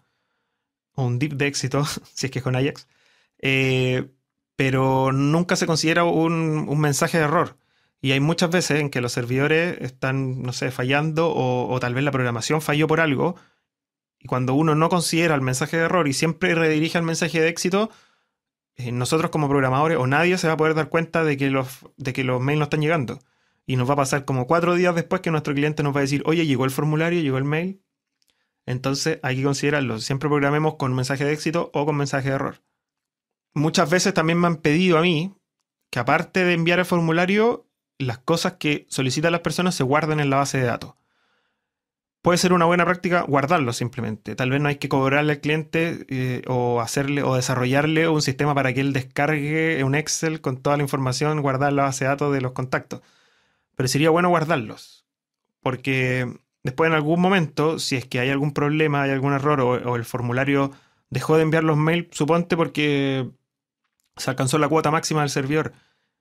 un 1.06 1.20
dip 1.20 1.34
de 1.34 1.48
éxito, 1.48 1.86
si 2.14 2.28
es 2.28 2.32
que 2.32 2.40
es 2.40 2.44
con 2.44 2.56
Ajax, 2.56 2.88
eh, 3.42 4.10
pero 4.56 5.12
nunca 5.12 5.56
se 5.56 5.66
considera 5.66 6.04
un, 6.04 6.80
mensaje 6.80 7.18
de 7.18 7.24
error. 7.24 7.58
Y 8.02 8.12
hay 8.12 8.20
muchas 8.20 8.50
veces 8.50 8.80
en 8.80 8.90
que 8.90 9.02
los 9.02 9.12
servidores 9.12 9.78
están, 9.82 10.42
no 10.42 10.54
sé, 10.54 10.72
fallando 10.72 11.34
o, 11.34 11.80
tal 11.80 11.94
vez 11.94 12.04
la 12.04 12.12
programación 12.12 12.62
falló 12.62 12.88
por 12.88 13.02
algo. 13.02 13.36
Y 14.20 14.28
cuando 14.28 14.54
uno 14.54 14.76
no 14.76 14.90
considera 14.90 15.36
el 15.36 15.42
mensaje 15.42 15.78
de 15.78 15.84
error 15.84 16.08
y 16.08 16.14
siempre 16.14 16.54
redirige 16.56 16.98
al 16.98 17.06
mensaje 17.06 17.40
de 17.40 17.48
éxito, 17.48 17.90
eh, 18.76 18.92
nosotros 18.92 19.32
como 19.32 19.48
programadores 19.48 19.98
o 19.98 20.08
nadie 20.08 20.38
se 20.38 20.48
va 20.48 20.54
a 20.54 20.58
poder 20.58 20.74
dar 20.74 20.90
cuenta 20.90 21.24
de 21.24 21.38
que, 21.38 21.50
los, 21.50 21.68
de 21.98 22.14
que 22.14 22.24
los 22.24 22.42
mails 22.42 22.60
no 22.60 22.64
están 22.64 22.82
llegando. 22.82 23.20
Y 23.66 23.76
nos 23.76 23.90
va 23.90 23.94
a 23.94 23.98
pasar 23.98 24.26
como 24.26 24.48
cuatro 24.48 24.76
días 24.76 24.96
después 24.96 25.22
que 25.22 25.32
nuestro 25.32 25.54
cliente 25.54 25.84
nos 25.84 25.96
va 25.96 26.00
a 26.00 26.02
decir, 26.02 26.24
oye, 26.26 26.46
llegó 26.46 26.66
el 26.66 26.72
formulario, 26.72 27.22
llegó 27.22 27.38
el 27.38 27.44
mail, 27.44 27.82
entonces 28.66 29.20
hay 29.24 29.38
que 29.38 29.44
considerarlo. 29.44 30.00
Siempre 30.00 30.30
programemos 30.30 30.76
con 30.76 30.94
mensaje 30.94 31.26
de 31.26 31.34
éxito 31.34 31.72
o 31.74 31.86
con 31.86 31.96
mensaje 31.96 32.30
de 32.30 32.36
error. 32.36 32.62
Muchas 33.54 33.90
veces 33.90 34.14
también 34.14 34.40
me 34.40 34.48
han 34.48 34.58
pedido 34.58 34.98
a 34.98 35.02
mí 35.02 35.34
que 35.90 36.00
aparte 36.00 36.44
de 36.44 36.54
enviar 36.54 36.80
el 36.80 36.86
formulario, 36.86 37.68
las 37.98 38.20
cosas 38.20 38.54
que 38.54 38.86
solicitan 38.90 39.32
las 39.32 39.42
personas 39.42 39.76
se 39.76 39.84
guarden 39.84 40.20
en 40.20 40.30
la 40.30 40.38
base 40.38 40.60
de 40.60 40.66
datos. 40.66 40.94
Puede 42.22 42.38
ser 42.38 42.52
una 42.52 42.66
buena 42.66 42.84
práctica 42.86 43.22
guardarlo 43.22 43.72
simplemente. 43.72 44.36
Tal 44.36 44.50
vez 44.50 44.60
no 44.60 44.68
hay 44.68 44.76
que 44.76 44.90
cobrarle 44.90 45.34
al 45.34 45.40
cliente 45.40 46.06
eh, 46.10 46.42
o 46.48 46.82
hacerle 46.82 47.24
o 47.24 47.36
desarrollarle 47.36 48.10
un 48.10 48.22
sistema 48.22 48.54
para 48.54 48.74
que 48.74 48.82
él 48.82 48.92
descargue 48.92 49.84
un 49.86 49.96
Excel 49.96 50.42
con 50.42 50.58
toda 50.58 50.76
la 50.76 50.84
información, 50.84 51.42
guardar 51.42 51.72
la 51.72 51.84
base 51.84 52.04
de 52.04 52.10
datos 52.10 52.34
de 52.34 52.42
los 52.42 52.52
contactos. 52.52 53.02
Pero 53.76 53.88
sería 53.88 54.10
bueno 54.10 54.30
guardarlos. 54.30 55.06
Porque 55.62 56.28
después 56.64 56.90
en 56.90 56.96
algún 56.96 57.22
momento, 57.22 57.80
si 57.80 57.96
es 57.96 58.06
que 58.06 58.20
hay 58.20 58.30
algún 58.30 58.54
problema, 58.54 59.04
hay 59.04 59.12
algún 59.12 59.34
error 59.34 59.62
o, 59.62 59.96
el 59.96 60.06
formulario 60.06 60.72
dejó 61.10 61.38
de 61.38 61.44
enviar 61.44 61.64
los 61.64 61.78
mails, 61.78 62.08
suponte 62.12 62.58
porque 62.58 63.30
se 64.18 64.30
alcanzó 64.30 64.58
la 64.60 64.70
cuota 64.70 64.92
máxima 64.92 65.22
del 65.22 65.30
servidor. 65.30 65.74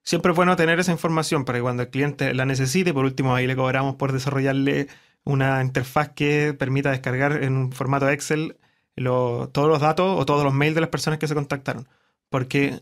Siempre 0.09 0.33
es 0.33 0.37
bueno 0.37 0.57
tener 0.57 0.81
esa 0.81 0.91
información 0.91 1.45
para 1.45 1.59
que 1.59 1.63
cuando 1.63 1.83
el 1.83 1.91
cliente 1.91 2.33
la 2.33 2.47
necesite, 2.47 2.95
por 2.95 3.05
último 3.05 3.35
ahí 3.35 3.47
le 3.47 3.55
cobramos 3.55 3.97
por 3.97 4.13
desarrollarle 4.13 4.89
una 5.23 5.63
interfaz 5.63 6.09
que 6.15 6.55
permita 6.59 6.91
descargar 6.91 7.45
en 7.45 7.55
un 7.55 7.73
formato 7.73 8.09
Excel 8.09 8.57
todos 8.97 9.69
los 9.69 9.81
datos 9.83 10.19
o 10.19 10.25
todos 10.25 10.45
los 10.45 10.55
mails 10.55 10.75
de 10.75 10.81
las 10.81 10.89
personas 10.89 11.19
que 11.19 11.29
se 11.29 11.35
contactaron. 11.35 11.89
Porque 12.31 12.81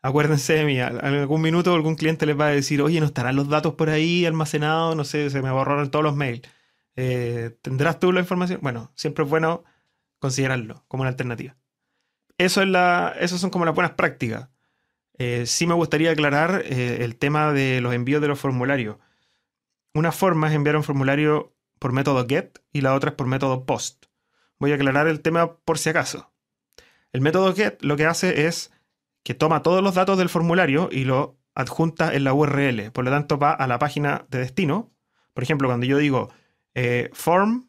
acuérdense 0.00 0.54
de 0.54 0.64
mí, 0.64 0.80
en 0.80 0.96
algún 1.04 1.42
minuto 1.42 1.74
algún 1.74 1.94
cliente 1.94 2.24
les 2.24 2.40
va 2.40 2.46
a 2.46 2.52
decir, 2.52 2.80
oye, 2.80 3.00
¿no 3.00 3.06
estarán 3.06 3.36
los 3.36 3.50
datos 3.50 3.74
por 3.74 3.90
ahí 3.90 4.24
almacenados? 4.24 4.96
No 4.96 5.04
sé, 5.04 5.28
se 5.28 5.42
me 5.42 5.50
borraron 5.50 5.90
todos 5.90 6.02
los 6.02 6.16
mails. 6.16 6.40
Eh, 6.96 7.54
¿Tendrás 7.60 7.98
tú 7.98 8.12
la 8.12 8.20
información? 8.20 8.60
Bueno, 8.62 8.92
siempre 8.94 9.24
es 9.24 9.30
bueno 9.30 9.62
considerarlo 10.20 10.86
como 10.88 11.02
una 11.02 11.10
alternativa. 11.10 11.54
Eso 12.38 12.62
es 12.62 12.68
la, 12.68 13.14
esas 13.20 13.40
son 13.40 13.50
como 13.50 13.66
las 13.66 13.74
buenas 13.74 13.92
prácticas. 13.92 14.48
Eh, 15.18 15.44
sí 15.46 15.66
me 15.66 15.74
gustaría 15.74 16.10
aclarar 16.10 16.62
eh, 16.64 17.04
el 17.04 17.16
tema 17.16 17.52
de 17.52 17.80
los 17.80 17.94
envíos 17.94 18.22
de 18.22 18.28
los 18.28 18.38
formularios. 18.40 18.96
Una 19.94 20.12
forma 20.12 20.48
es 20.48 20.54
enviar 20.54 20.76
un 20.76 20.84
formulario 20.84 21.54
por 21.78 21.92
método 21.92 22.26
GET 22.26 22.62
y 22.72 22.80
la 22.80 22.94
otra 22.94 23.10
es 23.10 23.16
por 23.16 23.26
método 23.26 23.66
POST. 23.66 24.06
Voy 24.58 24.72
a 24.72 24.76
aclarar 24.76 25.08
el 25.08 25.20
tema 25.20 25.56
por 25.56 25.78
si 25.78 25.90
acaso. 25.90 26.32
El 27.12 27.20
método 27.20 27.54
GET 27.54 27.82
lo 27.82 27.96
que 27.96 28.06
hace 28.06 28.46
es 28.46 28.72
que 29.22 29.34
toma 29.34 29.62
todos 29.62 29.82
los 29.82 29.94
datos 29.94 30.18
del 30.18 30.28
formulario 30.28 30.88
y 30.90 31.04
lo 31.04 31.36
adjunta 31.54 32.14
en 32.14 32.24
la 32.24 32.32
URL. 32.32 32.90
Por 32.92 33.04
lo 33.04 33.10
tanto, 33.10 33.38
va 33.38 33.52
a 33.52 33.66
la 33.66 33.78
página 33.78 34.26
de 34.30 34.38
destino. 34.38 34.92
Por 35.34 35.42
ejemplo, 35.42 35.68
cuando 35.68 35.86
yo 35.86 35.98
digo 35.98 36.30
eh, 36.74 37.10
form, 37.12 37.68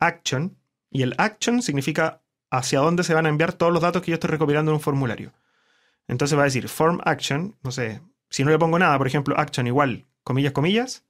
action, 0.00 0.58
y 0.90 1.02
el 1.02 1.14
action 1.18 1.62
significa 1.62 2.22
hacia 2.50 2.80
dónde 2.80 3.04
se 3.04 3.14
van 3.14 3.26
a 3.26 3.28
enviar 3.28 3.52
todos 3.52 3.72
los 3.72 3.82
datos 3.82 4.02
que 4.02 4.10
yo 4.10 4.14
estoy 4.14 4.30
recopilando 4.30 4.70
en 4.70 4.76
un 4.76 4.80
formulario. 4.80 5.32
Entonces 6.08 6.36
va 6.36 6.42
a 6.42 6.46
decir 6.46 6.68
form 6.68 7.00
action, 7.04 7.56
no 7.62 7.70
sé, 7.70 8.00
si 8.30 8.44
no 8.44 8.50
le 8.50 8.58
pongo 8.58 8.78
nada, 8.78 8.98
por 8.98 9.06
ejemplo, 9.06 9.38
action 9.38 9.66
igual, 9.66 10.06
comillas, 10.22 10.52
comillas, 10.52 11.04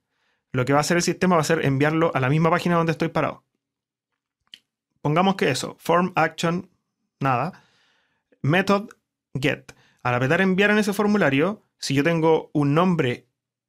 lo 0.51 0.63
que 0.65 0.73
va 0.73 0.79
a 0.79 0.81
hacer 0.81 0.97
el 0.97 1.03
sistema 1.03 1.35
va 1.35 1.41
a 1.41 1.45
ser 1.45 1.65
enviarlo 1.65 2.11
a 2.13 2.19
la 2.19 2.29
misma 2.29 2.49
página 2.49 2.75
donde 2.75 2.93
estoy 2.93 3.09
parado. 3.09 3.43
Pongamos 5.01 5.35
que 5.35 5.49
eso, 5.49 5.75
form 5.79 6.13
action, 6.15 6.69
nada, 7.19 7.63
method 8.41 8.89
get. 9.33 9.73
Al 10.01 10.15
apretar 10.15 10.41
enviar 10.41 10.71
en 10.71 10.77
ese 10.77 10.93
formulario, 10.93 11.63
si 11.77 11.93
yo 11.93 12.03
tengo 12.03 12.49
un 12.53 12.73
nombre 12.73 13.27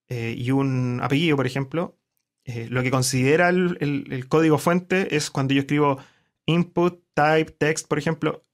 eh, 0.09 0.35
y 0.37 0.51
un 0.51 1.01
apellido, 1.03 1.37
por 1.37 1.47
ejemplo, 1.47 1.97
eh, 2.45 2.69
lo 2.71 2.83
que 2.83 2.91
considera 2.91 3.49
el, 3.49 3.77
el, 3.81 4.29
código 4.29 4.59
fuente 4.59 5.17
es 5.17 5.31
cuando 5.31 5.55
yo 5.55 5.61
escribo 5.61 5.99
input 6.45 7.03
type 7.15 7.51
text, 7.51 7.89
por 7.89 7.99
ejemplo, 7.99 8.45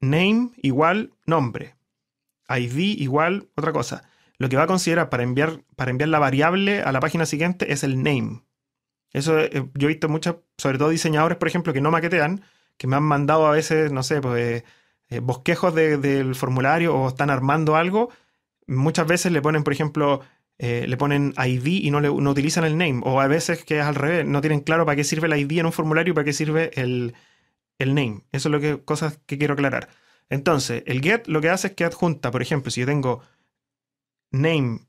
name 0.00 0.50
igual 0.58 1.12
nombre, 1.26 1.74
ID 2.58 3.00
igual 3.00 3.48
otra 3.56 3.72
cosa. 3.72 4.04
Lo 4.38 4.48
que 4.48 4.56
va 4.56 4.64
a 4.64 4.66
considerar 4.66 5.08
para 5.08 5.22
enviar, 5.22 5.62
para 5.76 5.90
enviar 5.90 6.08
la 6.08 6.18
variable 6.18 6.82
a 6.82 6.92
la 6.92 7.00
página 7.00 7.26
siguiente 7.26 7.72
es 7.72 7.84
el 7.84 8.02
name. 8.02 8.42
Eso 9.12 9.38
eh, 9.38 9.68
yo 9.74 9.88
he 9.88 9.92
visto 9.92 10.08
muchos, 10.08 10.36
sobre 10.58 10.78
todo 10.78 10.88
diseñadores, 10.88 11.38
por 11.38 11.48
ejemplo, 11.48 11.72
que 11.72 11.80
no 11.80 11.90
maquetean, 11.90 12.42
que 12.76 12.86
me 12.86 12.96
han 12.96 13.04
mandado 13.04 13.46
a 13.46 13.52
veces, 13.52 13.92
no 13.92 14.02
sé, 14.02 14.20
pues 14.20 14.64
bosquejos 15.20 15.74
del 15.74 16.34
formulario 16.34 16.94
o 16.96 17.08
están 17.08 17.28
armando 17.28 17.76
algo. 17.76 18.10
Muchas 18.66 19.06
veces 19.06 19.30
le 19.30 19.42
ponen, 19.42 19.62
por 19.62 19.74
ejemplo, 19.74 20.22
eh, 20.58 20.86
le 20.86 20.96
ponen 20.96 21.34
ID 21.36 21.66
y 21.66 21.90
no, 21.90 22.00
le, 22.00 22.08
no 22.08 22.30
utilizan 22.30 22.64
el 22.64 22.78
name. 22.78 23.00
O 23.04 23.20
a 23.20 23.26
veces 23.26 23.64
que 23.64 23.80
es 23.80 23.84
al 23.84 23.96
revés, 23.96 24.24
no 24.26 24.40
tienen 24.40 24.60
claro 24.60 24.86
para 24.86 24.94
qué 24.94 25.02
sirve 25.02 25.26
el 25.26 25.36
ID 25.36 25.58
en 25.58 25.66
un 25.66 25.72
formulario 25.72 26.12
y 26.12 26.14
para 26.14 26.24
qué 26.24 26.32
sirve 26.32 26.70
el, 26.74 27.14
name. 27.80 28.22
Eso 28.30 28.48
es 28.48 28.52
lo 28.52 28.60
que 28.60 28.80
cosas 28.84 29.18
que 29.26 29.38
quiero 29.38 29.54
aclarar. 29.54 29.88
Entonces, 30.28 30.82
el 30.86 31.02
get 31.02 31.26
lo 31.26 31.40
que 31.40 31.50
hace 31.50 31.68
es 31.68 31.74
que 31.74 31.84
adjunta, 31.84 32.30
por 32.30 32.42
ejemplo, 32.42 32.70
si 32.70 32.80
yo 32.80 32.86
tengo 32.86 33.22
name 34.30 34.80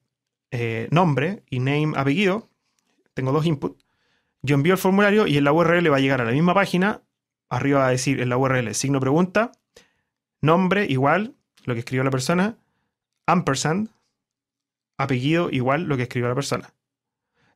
eh, 0.51 0.87
nombre 0.91 1.43
y 1.49 1.59
name 1.59 1.93
apellido, 1.95 2.49
tengo 3.13 3.31
dos 3.31 3.45
inputs, 3.45 3.83
yo 4.41 4.55
envío 4.55 4.73
el 4.73 4.79
formulario 4.79 5.25
y 5.27 5.37
en 5.37 5.43
la 5.45 5.53
URL 5.53 5.91
va 5.91 5.97
a 5.97 6.01
llegar 6.01 6.21
a 6.21 6.25
la 6.25 6.31
misma 6.31 6.53
página, 6.53 7.01
arriba 7.49 7.79
va 7.79 7.87
a 7.87 7.91
decir 7.91 8.21
en 8.21 8.29
la 8.29 8.37
URL 8.37 8.73
signo 8.73 8.99
pregunta, 8.99 9.51
nombre 10.41 10.85
igual, 10.85 11.35
lo 11.65 11.73
que 11.73 11.79
escribió 11.79 12.03
la 12.03 12.11
persona, 12.11 12.57
ampersand, 13.25 13.89
apellido 14.97 15.49
igual 15.49 15.83
lo 15.83 15.97
que 15.97 16.03
escribió 16.03 16.29
la 16.29 16.35
persona. 16.35 16.73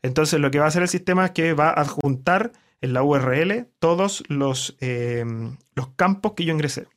Entonces 0.01 0.39
lo 0.39 0.51
que 0.51 0.59
va 0.59 0.65
a 0.65 0.67
hacer 0.69 0.81
el 0.81 0.87
sistema 0.87 1.25
es 1.25 1.31
que 1.31 1.53
va 1.53 1.69
a 1.69 1.81
adjuntar 1.81 2.53
en 2.81 2.93
la 2.93 3.03
URL 3.03 3.67
todos 3.79 4.23
los, 4.29 4.77
em, 4.79 5.57
los 5.73 5.89
campos 5.89 6.33
que 6.33 6.45
yo 6.45 6.53
ingresé. 6.53 6.87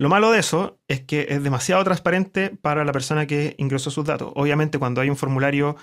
Lo 0.00 0.08
malo 0.08 0.30
de 0.30 0.38
eso 0.38 0.78
es 0.88 1.02
que 1.02 1.26
es 1.28 1.42
demasiado 1.42 1.84
transparente 1.84 2.48
para 2.48 2.86
la 2.86 2.92
persona 2.92 3.26
que 3.26 3.54
ingresó 3.58 3.90
sus 3.90 4.06
datos. 4.06 4.32
Obviamente 4.34 4.78
cuando 4.78 5.02
hay 5.02 5.10
un 5.10 5.16
formulario, 5.16 5.76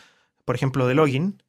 por 0.44 0.56
ejemplo, 0.56 0.88
de 0.88 0.96
login, 0.96 1.44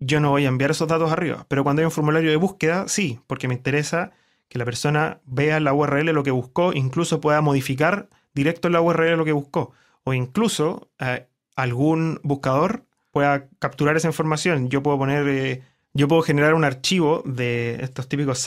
yo 0.00 0.18
no 0.18 0.30
voy 0.30 0.44
a 0.44 0.48
enviar 0.48 0.72
esos 0.72 0.88
datos 0.88 1.12
arriba. 1.12 1.46
Pero 1.46 1.62
cuando 1.62 1.82
hay 1.82 1.84
un 1.84 1.92
formulario 1.92 2.28
de 2.28 2.34
búsqueda, 2.34 2.88
sí, 2.88 3.20
porque 3.28 3.46
me 3.46 3.54
interesa 3.54 4.10
que 4.48 4.58
la 4.58 4.64
persona 4.64 5.20
vea 5.24 5.60
la 5.60 5.72
URL 5.72 6.06
lo 6.06 6.24
que 6.24 6.32
buscó, 6.32 6.72
incluso 6.72 7.20
pueda 7.20 7.42
modificar 7.42 8.08
directo 8.34 8.66
en 8.66 8.72
la 8.72 8.80
URL 8.80 9.16
lo 9.16 9.24
que 9.24 9.30
buscó 9.30 9.72
o 10.02 10.12
incluso 10.12 10.90
eh, 10.98 11.28
algún 11.54 12.18
buscador 12.24 12.86
pueda 13.12 13.46
capturar 13.60 13.96
esa 13.96 14.08
información. 14.08 14.68
Yo 14.68 14.82
puedo 14.82 14.98
poner, 14.98 15.28
eh, 15.28 15.62
yo 15.94 16.08
puedo 16.08 16.22
generar 16.22 16.54
un 16.54 16.64
archivo 16.64 17.22
de 17.24 17.78
estos 17.84 18.08
típicos 18.08 18.40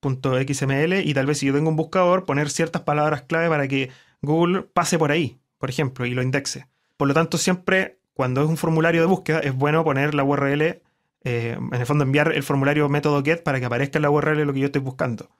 sitemap.xml 0.00 1.00
y 1.04 1.14
tal 1.14 1.26
vez 1.26 1.38
si 1.38 1.46
yo 1.46 1.54
tengo 1.54 1.70
un 1.70 1.76
buscador, 1.76 2.24
poner 2.24 2.50
ciertas 2.50 2.82
palabras 2.82 3.22
clave 3.22 3.48
para 3.48 3.68
que 3.68 3.90
Google 4.22 4.62
pase 4.62 4.98
por 4.98 5.10
ahí, 5.10 5.38
por 5.58 5.70
ejemplo, 5.70 6.06
y 6.06 6.14
lo 6.14 6.22
indexe. 6.22 6.66
Por 6.96 7.08
lo 7.08 7.14
tanto, 7.14 7.38
siempre 7.38 7.98
cuando 8.14 8.42
es 8.42 8.48
un 8.48 8.56
formulario 8.56 9.00
de 9.00 9.06
búsqueda, 9.06 9.38
es 9.40 9.54
bueno 9.54 9.84
poner 9.84 10.14
la 10.14 10.24
URL, 10.24 10.62
eh, 10.62 10.82
en 11.24 11.74
el 11.74 11.86
fondo 11.86 12.04
enviar 12.04 12.32
el 12.32 12.42
formulario 12.42 12.88
método 12.88 13.22
get 13.22 13.42
para 13.42 13.60
que 13.60 13.66
aparezca 13.66 13.98
en 13.98 14.02
la 14.02 14.10
URL 14.10 14.44
lo 14.44 14.52
que 14.52 14.60
yo 14.60 14.66
estoy 14.66 14.82
buscando. 14.82 15.30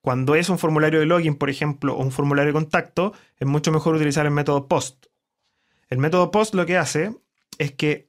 Cuando 0.00 0.36
es 0.36 0.48
un 0.48 0.58
formulario 0.58 1.00
de 1.00 1.06
login, 1.06 1.34
por 1.34 1.50
ejemplo, 1.50 1.96
o 1.96 2.02
un 2.02 2.12
formulario 2.12 2.48
de 2.48 2.52
contacto, 2.52 3.12
es 3.38 3.48
mucho 3.48 3.72
mejor 3.72 3.96
utilizar 3.96 4.24
el 4.24 4.30
método 4.30 4.68
post. 4.68 5.06
El 5.88 5.98
método 5.98 6.30
post 6.30 6.54
lo 6.54 6.64
que 6.64 6.76
hace 6.76 7.12
es 7.58 7.72
que 7.72 8.08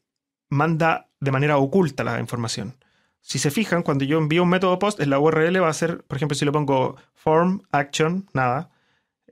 manda 0.50 1.08
de 1.20 1.32
manera 1.32 1.58
oculta 1.58 2.04
la 2.04 2.20
información. 2.20 2.76
Si 3.22 3.40
se 3.40 3.52
fijan, 3.52 3.84
cuando 3.84 4.06
yo 4.06 4.18
envío 4.18 4.44
un 4.44 4.50
método 4.50 4.80
post, 4.80 5.00
en 5.00 5.10
la 5.10 5.20
URL 5.20 5.62
va 5.62 5.70
a 5.70 5.74
ser, 5.74 6.04
por 6.06 6.18
ejemplo, 6.18 6.36
si 6.36 6.46
le 6.46 6.52
pongo 6.52 6.96
form, 7.14 7.62
action, 7.72 8.28
nada, 8.34 8.72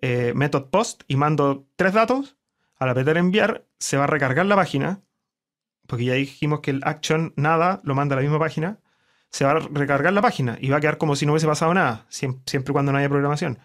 eh, 0.01 0.33
method 0.35 0.65
post 0.65 1.03
y 1.07 1.15
mando 1.15 1.67
tres 1.75 1.93
datos, 1.93 2.37
al 2.77 2.89
apretar 2.89 3.17
enviar, 3.17 3.65
se 3.79 3.97
va 3.97 4.03
a 4.03 4.07
recargar 4.07 4.45
la 4.45 4.55
página, 4.55 5.01
porque 5.87 6.05
ya 6.05 6.13
dijimos 6.13 6.59
que 6.59 6.71
el 6.71 6.81
action, 6.83 7.33
nada, 7.35 7.81
lo 7.83 7.95
manda 7.95 8.15
a 8.15 8.17
la 8.17 8.21
misma 8.21 8.39
página, 8.39 8.79
se 9.29 9.45
va 9.45 9.51
a 9.51 9.59
recargar 9.59 10.13
la 10.13 10.21
página 10.21 10.57
y 10.59 10.69
va 10.69 10.77
a 10.77 10.81
quedar 10.81 10.97
como 10.97 11.15
si 11.15 11.25
no 11.25 11.33
hubiese 11.33 11.47
pasado 11.47 11.73
nada, 11.73 12.05
siempre 12.09 12.73
cuando 12.73 12.91
no 12.91 12.97
haya 12.97 13.09
programación. 13.09 13.59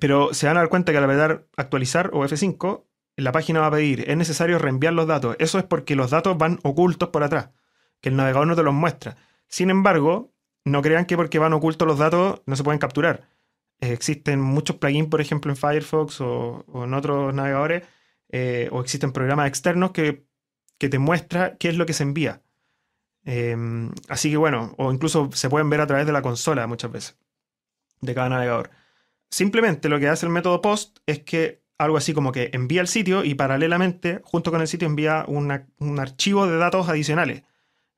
Pero 0.00 0.34
se 0.34 0.46
van 0.46 0.56
a 0.56 0.60
dar 0.60 0.68
cuenta 0.68 0.92
que 0.92 0.98
al 0.98 1.04
apretar 1.04 1.46
actualizar 1.56 2.10
o 2.12 2.24
F5, 2.24 2.84
la 3.16 3.32
página 3.32 3.60
va 3.60 3.66
a 3.66 3.70
pedir, 3.70 4.08
es 4.10 4.16
necesario 4.16 4.58
reenviar 4.58 4.92
los 4.92 5.06
datos. 5.06 5.36
Eso 5.38 5.58
es 5.58 5.64
porque 5.64 5.94
los 5.94 6.10
datos 6.10 6.36
van 6.36 6.58
ocultos 6.62 7.10
por 7.10 7.22
atrás, 7.22 7.50
que 8.00 8.08
el 8.08 8.16
navegador 8.16 8.46
no 8.46 8.56
te 8.56 8.62
los 8.62 8.74
muestra. 8.74 9.16
Sin 9.48 9.70
embargo, 9.70 10.32
no 10.64 10.82
crean 10.82 11.06
que 11.06 11.16
porque 11.16 11.38
van 11.38 11.52
ocultos 11.52 11.86
los 11.86 11.98
datos 11.98 12.42
no 12.46 12.56
se 12.56 12.64
pueden 12.64 12.78
capturar. 12.78 13.28
existen 13.80 14.40
muchos 14.40 14.76
plugins, 14.76 15.08
por 15.08 15.20
ejemplo, 15.20 15.50
en 15.52 15.56
Firefox 15.56 16.20
o, 16.20 16.64
en 16.84 16.94
otros 16.94 17.34
navegadores, 17.34 17.84
eh, 18.30 18.68
o 18.72 18.80
existen 18.80 19.12
programas 19.12 19.48
externos 19.48 19.92
que, 19.92 20.26
que 20.78 20.88
te 20.88 20.98
muestra 20.98 21.56
qué 21.58 21.68
es 21.68 21.76
lo 21.76 21.86
que 21.86 21.92
se 21.92 22.04
envía. 22.04 22.42
Em, 23.24 23.90
así 24.08 24.30
que 24.30 24.36
bueno, 24.36 24.74
o 24.78 24.92
incluso 24.92 25.30
se 25.32 25.48
pueden 25.48 25.70
ver 25.70 25.80
a 25.80 25.86
través 25.86 26.06
de 26.06 26.12
la 26.12 26.22
consola 26.22 26.66
muchas 26.66 26.92
veces, 26.92 27.18
de 28.00 28.14
cada 28.14 28.28
navegador. 28.28 28.70
Simplemente 29.30 29.88
lo 29.88 29.98
que 29.98 30.08
hace 30.08 30.26
el 30.26 30.32
método 30.32 30.60
post 30.62 30.98
es 31.06 31.20
que 31.20 31.62
algo 31.78 31.96
así 31.96 32.14
como 32.14 32.32
que 32.32 32.50
envía 32.52 32.80
el 32.80 32.88
sitio 32.88 33.24
y 33.24 33.34
paralelamente, 33.34 34.20
junto 34.24 34.50
con 34.50 34.60
el 34.60 34.68
sitio, 34.68 34.86
envía 34.86 35.24
un 35.26 35.98
archivo 35.98 36.46
de 36.46 36.56
datos 36.58 36.88
adicionales 36.88 37.42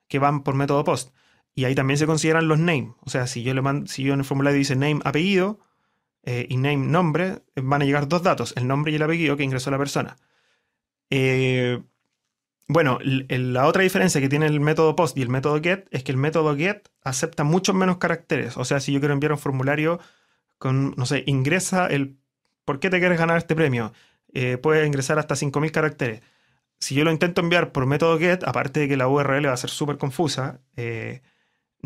que 0.09 0.19
van 0.19 0.43
por 0.45 0.55
método 0.55 0.85
post. 0.85 1.15
Y 1.57 1.65
ahí 1.65 1.75
también 1.75 1.99
se 1.99 2.07
consideran 2.07 2.47
los 2.47 2.61
names. 2.61 2.95
O 3.01 3.11
sea, 3.11 3.27
si 3.27 3.43
yo, 3.43 3.53
le 3.55 3.63
mando, 3.63 3.89
si 3.89 4.05
yo 4.05 4.15
en 4.15 4.21
el 4.21 4.25
formulario 4.25 4.57
dice 4.57 4.77
name 4.77 5.01
apellido 5.05 5.59
eh, 6.23 6.47
y 6.49 6.57
name 6.57 6.77
nombre, 6.77 7.43
van 7.57 7.83
a 7.83 7.85
llegar 7.85 8.07
dos 8.07 8.23
datos, 8.23 8.55
el 8.57 8.69
nombre 8.69 8.93
y 8.93 8.95
el 8.95 9.03
apellido 9.03 9.37
que 9.37 9.43
ingresó 9.43 9.73
la 9.73 9.79
persona. 9.79 10.17
Eh, 11.11 11.83
bueno, 12.69 12.99
la 13.03 13.67
otra 13.67 13.83
diferencia 13.83 14.21
que 14.21 14.29
tiene 14.29 14.47
el 14.47 14.61
método 14.61 14.95
post 14.95 15.19
y 15.19 15.23
el 15.23 15.29
método 15.29 15.61
get 15.61 15.89
es 15.91 16.05
que 16.05 16.13
el 16.13 16.19
método 16.19 16.55
get 16.57 16.89
acepta 17.03 17.43
muchos 17.43 17.75
menos 17.75 17.99
caracteres. 17.99 18.57
O 18.57 18.65
sea, 18.65 18.79
si 18.79 18.93
yo 18.93 19.01
quiero 19.01 19.15
enviar 19.15 19.33
un 19.33 19.39
formulario 19.39 19.99
con, 20.59 20.95
no 20.97 21.07
sé, 21.07 21.25
ingresa 21.27 21.87
el 21.87 22.19
¿por 22.67 22.81
qué 22.81 22.91
te 22.91 22.99
quieres 22.99 23.19
ganar 23.19 23.39
este 23.39 23.57
premio? 23.57 23.95
Eh, 24.35 24.59
puedes 24.59 24.87
ingresar 24.87 25.19
hasta 25.19 25.35
5.000 25.37 25.71
caracteres. 25.71 26.21
Si 26.79 26.95
yo 26.95 27.05
lo 27.05 27.13
intento 27.13 27.41
enviar 27.41 27.73
por 27.73 27.87
método 27.87 28.19
get, 28.19 28.45
aparte 28.45 28.81
de 28.81 28.89
que 28.89 28.99
la 28.99 29.09
URL 29.09 29.47
va 29.47 29.55
a 29.55 29.57
ser 29.57 29.71
súper 29.71 29.97
confusa, 29.97 30.61
eh, 30.77 31.23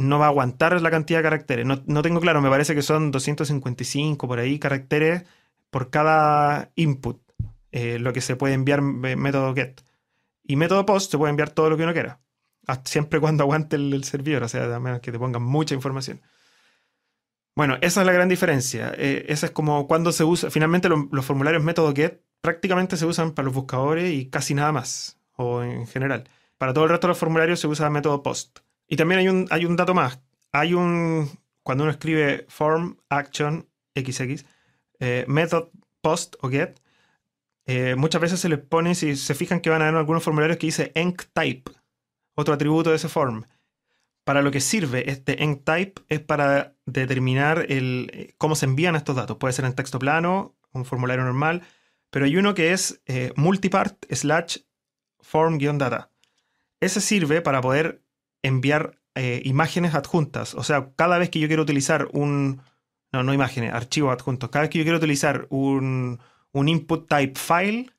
no 0.01 0.19
va 0.19 0.27
a 0.27 0.29
aguantar 0.29 0.81
la 0.81 0.91
cantidad 0.91 1.19
de 1.19 1.25
caracteres. 1.25 1.67
No, 1.67 2.03
tengo 2.03 2.21
claro, 2.21 2.41
me 2.41 2.51
parece 2.51 2.75
que 2.75 2.83
son 2.83 3.11
255 3.11 4.27
por 4.27 4.39
ahí 4.39 4.59
caracteres 4.59 5.25
por 5.71 5.91
cada 5.91 6.71
input, 6.75 7.21
eh, 7.71 7.99
lo 7.99 8.13
que 8.13 8.21
se 8.21 8.37
puede 8.37 8.55
enviar 8.55 8.83
método 8.83 9.55
get. 9.55 9.83
Y 10.43 10.57
método 10.57 10.85
post 10.87 11.13
se 11.13 11.19
puede 11.19 11.31
enviar 11.31 11.51
todo 11.51 11.71
lo 11.71 11.77
que 11.77 11.85
uno 11.85 11.93
quiera. 11.93 12.21
Siempre 12.85 13.21
cuando 13.21 13.43
aguante 13.45 13.77
el, 13.77 14.03
servidor, 14.05 14.43
o 14.43 14.49
sea, 14.49 14.75
a 14.75 14.81
menos 14.81 15.01
que 15.01 15.13
te 15.13 15.19
pongan 15.19 15.43
mucha 15.43 15.75
información. 15.75 16.21
Bueno, 17.55 17.77
esa 17.83 18.01
es 18.01 18.07
la 18.07 18.13
gran 18.13 18.29
diferencia. 18.29 18.93
Eh, 18.97 19.27
esa 19.29 19.47
es 19.47 19.53
como 19.53 19.87
cuando 19.87 20.13
se 20.13 20.25
usa. 20.25 20.51
Finalmente, 20.51 20.89
los 20.89 21.25
formularios 21.25 21.63
método 21.63 21.95
get 21.95 22.23
prácticamente 22.41 22.97
se 22.97 23.07
usan 23.07 23.33
para 23.33 23.47
los 23.47 23.55
buscadores 23.55 24.13
y 24.13 24.31
casi 24.31 24.55
nada 24.55 24.73
más, 24.73 25.19
o 25.37 25.63
en 25.63 25.87
general. 25.87 26.29
Para 26.59 26.73
todo 26.73 26.85
el 26.85 26.91
resto 26.91 27.07
de 27.07 27.11
los 27.11 27.19
formularios 27.19 27.61
se 27.61 27.67
usa 27.67 27.91
método 27.91 28.23
post. 28.23 28.61
Y 28.91 28.97
también 28.97 29.21
hay 29.21 29.29
un, 29.29 29.47
hay 29.51 29.65
un 29.65 29.77
dato 29.77 29.95
más. 29.95 30.21
Hay 30.51 30.75
un. 30.75 31.31
Cuando 31.63 31.85
uno 31.85 31.93
escribe 31.93 32.45
form, 32.49 32.97
action, 33.09 33.69
xx, 33.95 34.45
eh, 34.99 35.25
method 35.29 35.69
post 36.01 36.35
o 36.41 36.49
get, 36.49 36.81
eh, 37.67 37.95
muchas 37.95 38.21
veces 38.21 38.41
se 38.41 38.49
les 38.49 38.59
pone, 38.59 38.97
si 38.97 39.15
se 39.15 39.35
fijan 39.35 39.61
que 39.61 39.71
van 39.71 39.81
a 39.81 39.87
haber 39.87 39.99
algunos 39.99 40.25
formularios 40.25 40.59
que 40.59 40.67
dice 40.67 40.91
enctype, 40.97 41.71
otro 42.35 42.53
atributo 42.53 42.91
de 42.91 42.97
ese 42.97 43.09
form. 43.09 43.45
Para 44.25 44.43
lo 44.43 44.51
que 44.51 44.61
sirve 44.61 45.09
este 45.09 45.45
enctype 45.45 46.03
es 46.09 46.21
para 46.21 46.75
determinar 46.85 47.67
el, 47.69 48.11
eh, 48.13 48.35
cómo 48.39 48.57
se 48.57 48.67
envían 48.67 48.97
estos 48.97 49.15
datos. 49.15 49.37
Puede 49.37 49.53
ser 49.53 49.67
en 49.67 49.75
texto 49.75 50.01
plano, 50.01 50.57
un 50.73 50.85
formulario 50.85 51.25
normal, 51.25 51.63
pero 52.11 52.25
hay 52.25 52.37
uno 52.37 52.55
que 52.55 52.73
es 52.73 53.01
multipart 53.37 54.05
slash 54.11 54.59
form-data. 55.21 56.11
Ese 56.81 57.01
sirve 57.01 57.41
para 57.41 57.61
poder 57.61 58.03
enviar 58.43 58.99
imágenes 59.45 59.95
adjuntas. 59.95 60.55
O 60.55 60.63
sea, 60.63 60.93
cada 60.97 61.19
vez 61.19 61.29
que 61.31 61.41
yo 61.41 61.47
quiero 61.47 61.63
utilizar 61.63 62.09
un... 62.13 62.63
No, 63.13 63.23
no 63.23 63.35
imágenes, 63.35 63.75
archivos 63.75 64.13
adjuntos. 64.13 64.51
Cada 64.51 64.63
vez 64.63 64.71
que 64.71 64.79
yo 64.79 64.85
quiero 64.85 64.99
utilizar 64.99 65.47
un, 65.51 66.21
un 66.53 66.69
input 66.69 67.09
type 67.09 67.39
file, 67.39 67.91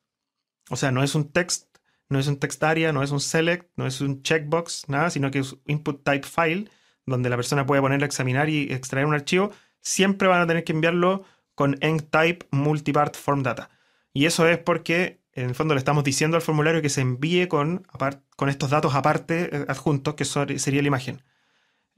o 0.70 0.76
sea, 0.76 0.92
no 0.92 1.04
es 1.04 1.16
un 1.16 1.32
text, 1.32 1.78
no 2.10 2.20
es 2.20 2.28
un 2.28 2.38
text 2.38 2.64
area, 2.64 2.92
no 2.94 3.04
es 3.04 3.12
un 3.12 3.20
select, 3.20 3.70
no 3.76 3.86
es 3.88 4.02
un 4.02 4.22
checkbox, 4.24 4.90
nada, 4.90 5.10
sino 5.10 5.30
que 5.32 5.40
es 5.40 5.56
input 5.66 6.04
type 6.04 6.28
file, 6.28 6.70
donde 7.06 7.30
la 7.30 7.36
persona 7.36 7.66
puede 7.66 7.82
poner 7.82 8.02
a 8.04 8.06
examinar 8.06 8.50
y 8.50 8.72
extraer 8.72 9.06
un 9.06 9.14
archivo, 9.14 9.52
siempre 9.80 10.28
van 10.28 10.42
a 10.42 10.48
tener 10.48 10.64
que 10.64 10.74
enviarlo 10.74 11.24
con 11.56 11.78
enctype 11.82 12.48
multipart 12.52 13.16
form 13.16 13.44
data. 13.44 13.70
Y 14.14 14.26
eso 14.26 14.48
es 14.48 14.58
porque 14.58 15.21
en 15.34 15.50
el 15.50 15.56
fondo 15.56 15.74
le 15.74 15.80
estamos 15.80 16.04
diciendo 16.04 16.36
al 16.36 16.42
formulario 16.42 16.82
que 16.82 16.90
se 16.90 17.02
envíe 17.02 17.48
con, 17.48 17.88
con 18.36 18.50
estos 18.50 18.70
datos 18.70 18.96
aparte 18.96 19.56
eh, 19.56 19.66
adjuntos, 19.68 20.16
que 20.16 20.26
sería 20.26 20.82
la 20.82 20.88
imagen. 20.88 21.24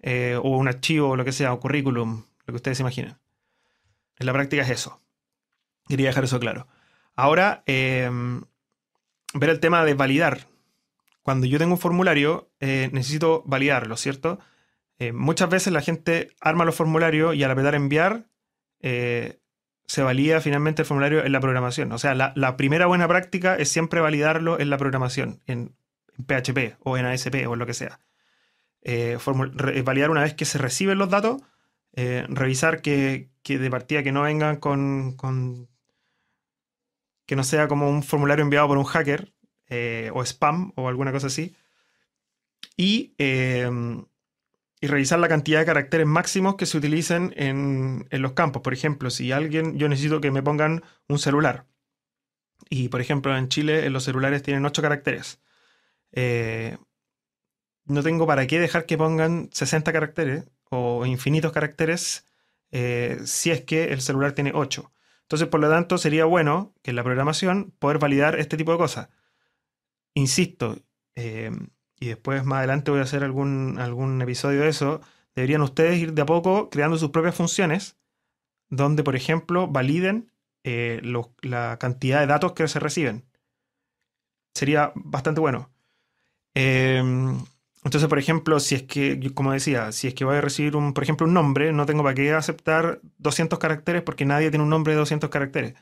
Eh, 0.02 0.38
o 0.41 0.58
un 0.58 0.67
archivo 0.67 1.10
o 1.10 1.15
lo 1.15 1.26
que 1.26 1.32
sea, 1.32 1.54
o 1.54 1.60
currículum, 1.60 2.26
lo 2.46 2.52
que 2.52 2.56
ustedes 2.58 2.80
imaginen. 2.80 3.17
En 4.19 4.26
la 4.26 4.34
práctica 4.34 4.62
es 4.62 4.69
eso. 4.69 5.02
Quería 5.88 6.08
dejar 6.08 6.26
eso 6.26 6.39
claro. 6.39 6.67
Ahora, 7.15 7.63
em, 7.65 8.43
ver 9.34 9.50
el 9.50 9.60
tema 9.60 9.84
de 9.84 9.93
validar. 9.93 10.48
Cuando 11.22 11.48
yo 11.48 11.58
tengo 11.58 11.74
un 11.74 11.80
formulario, 11.80 12.52
eh, 12.60 12.89
necesito 12.91 13.43
validarlo, 13.46 13.98
¿cierto? 13.98 14.39
muchas 15.12 15.50
veces 15.50 15.74
la 15.74 15.82
gente 15.82 16.30
arma 16.39 16.63
los 16.63 16.76
formularios 16.76 17.36
y 17.36 17.43
al 17.43 17.52
apretar 17.52 17.76
enviar, 17.76 18.30
se 19.86 20.04
valida 20.04 20.41
finalmente 20.41 20.82
el 20.82 20.86
formulario 20.86 21.24
en 21.24 21.32
la 21.32 21.39
programación. 21.39 21.91
O 21.91 21.98
sea, 21.98 22.15
la, 22.15 22.58
primera 22.58 22.86
buena 22.86 23.08
práctica 23.08 23.56
es 23.56 23.69
siempre 23.69 24.02
validarlo 24.02 24.60
en 24.60 24.69
la 24.69 24.78
programación, 24.78 25.41
en, 25.46 25.76
PHP 26.28 26.78
o 26.80 26.96
en 26.96 27.06
ASP 27.08 27.48
o 27.48 27.54
en 27.54 27.60
lo 27.60 27.65
que 27.65 27.74
sea. 27.74 28.00
Eh, 28.82 29.17
validar 29.84 30.12
una 30.12 30.22
vez 30.22 30.36
que 30.36 30.46
se 30.46 30.60
reciben 30.60 31.00
los 31.00 31.10
datos, 31.10 31.41
eh, 31.93 32.26
revisar 32.30 32.82
que, 32.82 33.32
de 33.43 33.69
partida 33.72 34.04
que 34.04 34.12
no 34.12 34.22
vengan 34.22 34.58
con, 34.58 35.17
que 37.26 37.36
no 37.36 37.43
sea 37.43 37.67
como 37.67 37.89
un 37.89 38.04
formulario 38.04 38.43
enviado 38.43 38.67
por 38.67 38.78
un 38.78 38.84
hacker 38.84 39.34
eh, 39.69 40.12
o 40.13 40.24
spam 40.24 40.72
o 40.76 40.88
alguna 40.88 41.12
cosa 41.12 41.28
así. 41.28 41.56
Y 42.78 43.15
y 44.84 44.88
revisar 44.88 45.17
la 45.17 45.30
cantidad 45.30 45.60
de 45.60 45.65
caracteres 45.65 46.06
máximos 46.06 46.56
que 46.56 46.65
se 46.65 46.78
utilicen 46.78 47.34
en, 47.38 48.06
los 48.12 48.34
campos. 48.34 48.62
Por 48.63 48.74
ejemplo, 48.74 49.10
si 49.10 49.32
alguien, 49.32 49.78
yo 49.78 49.88
necesito 49.88 50.19
que 50.19 50.30
me 50.30 50.43
pongan 50.43 50.84
un 51.08 51.19
celular. 51.19 51.67
Y 52.69 52.89
por 52.89 53.00
ejemplo, 53.00 53.38
en 53.38 53.48
Chile 53.48 53.89
los 53.89 54.04
celulares 54.04 54.43
tienen 54.43 54.65
8 54.65 54.82
caracteres. 54.82 55.39
Eh, 56.12 56.78
no 57.86 58.04
tengo 58.04 58.28
para 58.28 58.46
qué 58.46 58.60
dejar 58.60 58.86
que 58.86 58.98
pongan 58.98 59.48
60 59.54 59.93
caracteres 59.93 60.52
o 60.69 61.06
infinitos 61.06 61.54
caracteres 61.54 62.26
eh, 62.72 63.22
si 63.24 63.52
es 63.52 63.62
que 63.62 63.93
el 63.93 64.02
celular 64.02 64.34
tiene 64.34 64.52
8. 64.54 64.91
Entonces, 65.22 65.48
por 65.48 65.62
lo 65.62 65.69
tanto, 65.69 65.98
sería 65.98 66.26
bueno 66.26 66.76
que 66.82 66.91
en 66.91 66.98
la 66.98 67.06
programación 67.06 67.72
poder 67.80 68.00
validar 68.00 68.38
este 68.38 68.58
tipo 68.58 68.74
de 68.74 68.80
cosas. 68.80 69.08
Insisto, 70.13 70.78
eh, 71.15 71.52
y 72.04 72.08
después 72.08 72.44
más 72.44 72.58
adelante 72.58 72.92
voy 72.92 73.00
a 73.00 73.04
hacer 73.04 73.24
algún, 73.24 73.80
algún 73.80 74.22
episodio 74.22 74.62
de 74.62 74.68
eso, 74.68 75.00
deberían 75.36 75.62
ustedes 75.62 75.98
ir 76.00 76.13
de 76.13 76.22
a 76.22 76.26
poco 76.26 76.70
creando 76.70 76.98
sus 76.98 77.12
propias 77.12 77.34
funciones, 77.34 77.98
donde, 78.70 79.04
por 79.04 79.16
ejemplo, 79.16 79.68
validen 79.70 80.30
eh, 80.66 81.02
la 81.42 81.80
cantidad 81.80 82.20
de 82.20 82.28
datos 82.28 82.52
que 82.54 82.68
se 82.68 82.82
reciben. 82.82 83.24
Sería 84.54 84.92
bastante 84.96 85.39
bueno. 85.39 85.72
Em, 86.56 87.38
entonces, 87.86 88.10
por 88.10 88.20
ejemplo, 88.20 88.60
si 88.60 88.76
es 88.76 88.84
que, 88.84 89.32
como 89.34 89.54
decía, 89.54 89.94
si 89.94 90.10
es 90.10 90.13
que 90.13 90.26
voy 90.26 90.36
a 90.36 90.42
recibir, 90.42 90.76
un, 90.76 90.94
por 90.94 91.04
ejemplo, 91.04 91.26
un 91.26 91.34
nombre, 91.34 91.72
no 91.72 91.86
tengo 91.86 92.04
para 92.04 92.16
qué 92.16 92.34
aceptar 92.34 93.00
200 93.20 93.60
caracteres 93.60 94.02
porque 94.04 94.26
nadie 94.26 94.50
tiene 94.50 94.63
un 94.63 94.70
nombre 94.70 94.92
de 94.94 95.00
200 95.00 95.30
caracteres. 95.30 95.76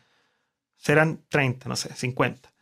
Serán 0.78 1.24
30, 1.30 1.70
no 1.70 1.76
sé, 1.76 1.96
50. 1.96 2.54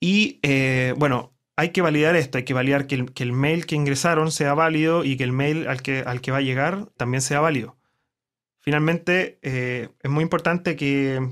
Y 0.00 0.40
eh, 0.42 0.94
bueno, 0.98 1.35
hay 1.56 1.70
que 1.70 1.80
validar 1.80 2.16
esto, 2.16 2.38
hay 2.38 2.44
que 2.44 2.54
validar 2.54 2.86
que 2.86 3.06
el, 3.16 3.32
mail 3.32 3.64
que 3.66 3.74
ingresaron 3.74 4.30
sea 4.30 4.52
válido 4.54 5.04
y 5.04 5.16
que 5.16 5.24
el 5.24 5.32
mail 5.32 5.66
al 5.66 5.80
que, 5.80 6.02
va 6.04 6.36
a 6.36 6.42
llegar 6.42 6.90
también 6.98 7.22
sea 7.22 7.40
válido. 7.40 7.78
Finalmente, 8.60 9.38
eh, 9.42 9.88
es 10.02 10.10
muy 10.10 10.22
importante 10.22 10.76
que, 10.76 11.30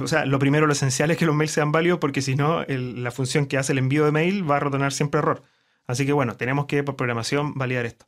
o 0.00 0.06
sea, 0.06 0.24
lo 0.24 0.38
primero, 0.38 0.66
lo 0.66 0.72
esencial 0.72 1.10
es 1.10 1.16
que 1.16 1.26
los 1.26 1.34
mails 1.34 1.52
sean 1.52 1.72
válidos 1.72 1.98
porque 1.98 2.22
si 2.22 2.36
no, 2.36 2.64
la 2.64 3.10
función 3.10 3.46
que 3.46 3.58
hace 3.58 3.72
el 3.72 3.78
envío 3.78 4.04
de 4.04 4.12
mail 4.12 4.48
va 4.48 4.56
a 4.56 4.60
retornar 4.60 4.92
siempre 4.92 5.18
error. 5.18 5.42
Así 5.86 6.06
que 6.06 6.12
bueno, 6.12 6.36
tenemos 6.36 6.66
que 6.66 6.84
por 6.84 6.96
programación 6.96 7.54
validar 7.54 7.86
esto. 7.86 8.06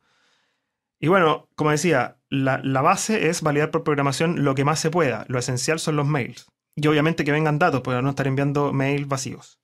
Y 1.01 1.09
bueno, 1.09 1.49
como 1.57 1.73
decía, 1.73 2.19
la, 2.31 2.61
la 2.63 2.83
base 2.83 3.29
es 3.29 3.43
validar 3.43 3.71
por 3.71 3.85
programación 3.85 4.45
lo 4.45 4.55
que 4.55 4.65
más 4.65 4.81
se 4.81 4.91
pueda. 4.91 5.27
Lo 5.29 5.39
esencial 5.39 5.79
son 5.79 5.97
los 5.97 6.07
mails. 6.07 6.47
Y 6.77 6.87
obviamente 6.87 7.25
que 7.25 7.33
vengan 7.33 7.59
datos, 7.59 7.81
para 7.81 8.01
no 8.01 8.11
estar 8.11 8.27
enviando 8.27 8.73
mails 8.73 9.09
vacíos. 9.09 9.59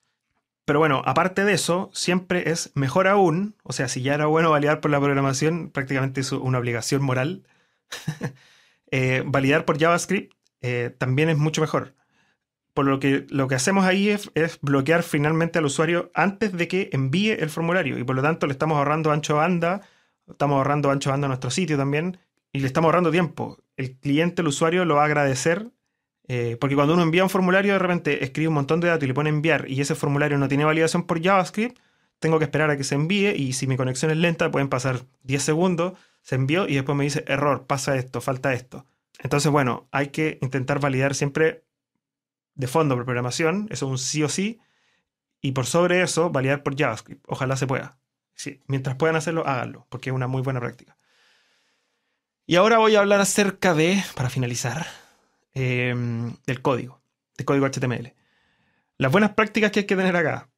Pero 0.65 0.79
bueno, 0.79 1.03
aparte 1.05 1.45
de 1.45 1.55
eso, 1.55 1.91
siempre 1.93 2.51
es 2.51 2.71
mejor 2.75 3.09
aún, 3.09 3.57
o 3.65 3.73
sea, 3.73 3.89
si 3.89 4.03
ya 4.03 4.15
era 4.15 4.27
bueno 4.27 4.51
validar 4.51 4.81
por 4.81 4.91
la 4.91 5.01
programación, 5.01 5.71
prácticamente 5.71 6.21
es 6.21 6.31
una 6.33 6.59
obligación 6.59 7.03
moral, 7.03 7.45
eh, 8.91 9.25
validar 9.27 9.65
por 9.65 9.79
JavaScript 9.79 10.35
eh, 10.63 10.95
también 10.97 11.29
es 11.29 11.39
mucho 11.39 11.61
mejor. 11.61 11.95
Por 12.75 12.87
lo 12.87 13.01
que 13.01 13.27
lo 13.29 13.49
que 13.49 13.57
hacemos 13.57 13.85
ahí 13.85 14.09
es, 14.09 14.31
bloquear 14.63 15.03
finalmente 15.03 15.59
al 15.59 15.67
usuario 15.67 16.11
antes 16.15 16.53
de 16.53 16.69
que 16.69 16.89
envíe 16.93 17.33
el 17.33 17.51
formulario 17.51 17.99
y 17.99 18.05
por 18.05 18.17
lo 18.17 18.23
tanto 18.23 18.47
le 18.47 18.53
estamos 18.53 18.79
ahorrando 18.79 19.11
ancho 19.11 19.37
banda, 19.37 19.83
estamos 20.27 20.57
ahorrando 20.57 20.91
ancho 20.91 21.11
banda 21.11 21.27
a 21.27 21.29
nuestro 21.29 21.51
sitio 21.51 21.77
también 21.77 22.19
y 22.53 22.61
le 22.61 22.67
estamos 22.67 22.89
ahorrando 22.89 23.11
tiempo. 23.11 23.59
El 23.77 23.99
cliente, 23.99 24.43
el 24.43 24.49
usuario 24.49 24.85
lo 24.85 24.97
va 24.97 25.03
a 25.03 25.07
agradecer 25.07 25.71
eh, 26.29 26.57
porque 26.61 26.75
cuando 26.75 26.95
uno 26.95 27.03
envía 27.03 27.25
un 27.25 27.31
formulario, 27.31 27.73
de 27.73 27.79
repente 27.79 28.25
escribe 28.25 28.49
un 28.49 28.55
montón 28.55 28.81
de 28.81 28.89
datos 28.89 29.05
y 29.05 29.09
le 29.09 29.15
pone 29.15 29.31
enviar 29.31 29.69
y 29.69 29.81
ese 29.81 29.95
formulario 29.95 30.39
no 30.39 30.49
tiene 30.49 30.65
validación 30.65 31.05
por 31.05 31.23
JavaScript, 31.23 31.79
tengo 32.19 32.39
que 32.39 32.45
esperar 32.45 32.71
a 32.71 32.77
que 32.77 32.85
se 32.85 32.95
envíe 32.95 33.35
y 33.37 33.53
si 33.55 33.67
mi 33.67 33.77
conexión 33.77 34.11
es 34.11 34.17
lenta, 34.17 34.51
pueden 34.51 34.69
pasar 34.69 35.01
10 35.25 35.43
segundos, 35.43 35.95
se 36.23 36.37
envió 36.37 36.69
y 36.69 36.75
después 36.75 36.97
me 36.97 37.05
dice 37.05 37.25
error, 37.27 37.67
pasa 37.67 37.97
esto, 37.97 38.21
falta 38.21 38.53
esto. 38.53 38.87
Entonces, 39.19 39.51
bueno, 39.51 39.89
hay 39.91 40.09
que 40.09 40.39
intentar 40.41 40.79
validar 40.79 41.15
siempre 41.15 41.65
de 42.55 42.67
fondo 42.69 42.95
por 42.95 43.05
programación, 43.05 43.67
eso 43.71 43.87
es 43.87 43.91
un 43.91 43.99
sí 43.99 44.23
o 44.23 44.29
sí, 44.29 44.61
y 45.41 45.53
por 45.53 45.67
sobre 45.67 46.03
eso, 46.03 46.31
validar 46.31 46.63
por 46.63 46.77
JavaScript. 46.79 47.25
Ojalá 47.27 47.57
se 47.57 47.67
pueda. 47.67 47.99
Sí, 48.35 48.63
mientras 48.67 48.97
puedan 48.97 49.17
hacerlo, 49.17 49.47
háganlo, 49.47 49.87
porque 49.89 50.11
es 50.11 50.15
una 50.15 50.29
muy 50.29 50.43
buena 50.43 50.61
práctica. 50.61 50.97
Y 52.47 52.57
ahora 52.57 52.79
voy 52.79 52.95
a 52.95 53.01
hablar 53.01 53.21
acerca 53.21 53.75
de, 53.75 54.03
para 54.15 54.31
finalizar, 54.31 54.87
Em, 55.55 56.35
del 56.47 56.63
código, 56.63 57.03
del 57.37 57.45
código 57.45 57.67
HTML. 57.67 58.15
Las 58.97 59.13
buenas 59.13 59.33
prácticas 59.33 59.71
que 59.71 59.81
hay 59.81 59.87
que 59.87 59.97
tener 59.97 60.17
acá, 60.17 60.49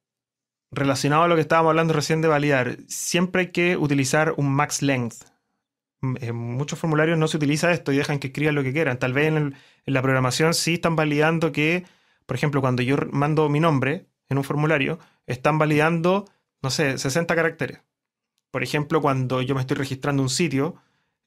relacionado 0.71 1.23
a 1.23 1.27
lo 1.27 1.35
que 1.35 1.41
estábamos 1.41 1.71
hablando 1.71 1.93
recién 1.93 2.21
de 2.21 2.29
validar, 2.29 2.77
siempre 2.87 3.41
hay 3.41 3.51
que 3.51 3.75
utilizar 3.75 4.33
un 4.37 4.53
max 4.53 4.81
length. 4.81 5.25
En 6.01 6.35
muchos 6.35 6.79
formularios 6.79 7.17
no 7.17 7.27
se 7.27 7.35
utiliza 7.35 7.71
esto 7.71 7.91
y 7.91 7.97
dejan 7.97 8.19
que 8.19 8.27
escriban 8.27 8.55
lo 8.55 8.63
que 8.63 8.71
quieran. 8.71 8.97
Tal 8.97 9.11
vez 9.11 9.27
en, 9.27 9.55
la 9.85 10.01
programación 10.01 10.53
sí 10.53 10.75
están 10.75 10.95
validando 10.95 11.51
que, 11.51 11.83
por 12.25 12.37
ejemplo, 12.37 12.61
cuando 12.61 12.81
yo 12.81 12.95
mando 13.11 13.49
mi 13.49 13.59
nombre 13.59 14.07
en 14.29 14.37
un 14.37 14.43
formulario, 14.45 14.99
están 15.27 15.57
validando, 15.57 16.25
no 16.61 16.69
sé, 16.69 16.97
60 16.97 17.35
caracteres. 17.35 17.81
Por 18.51 18.63
ejemplo, 18.63 19.01
cuando 19.01 19.41
yo 19.41 19.55
me 19.55 19.61
estoy 19.61 19.75
registrando 19.75 20.23
un 20.23 20.29
sitio, 20.29 20.75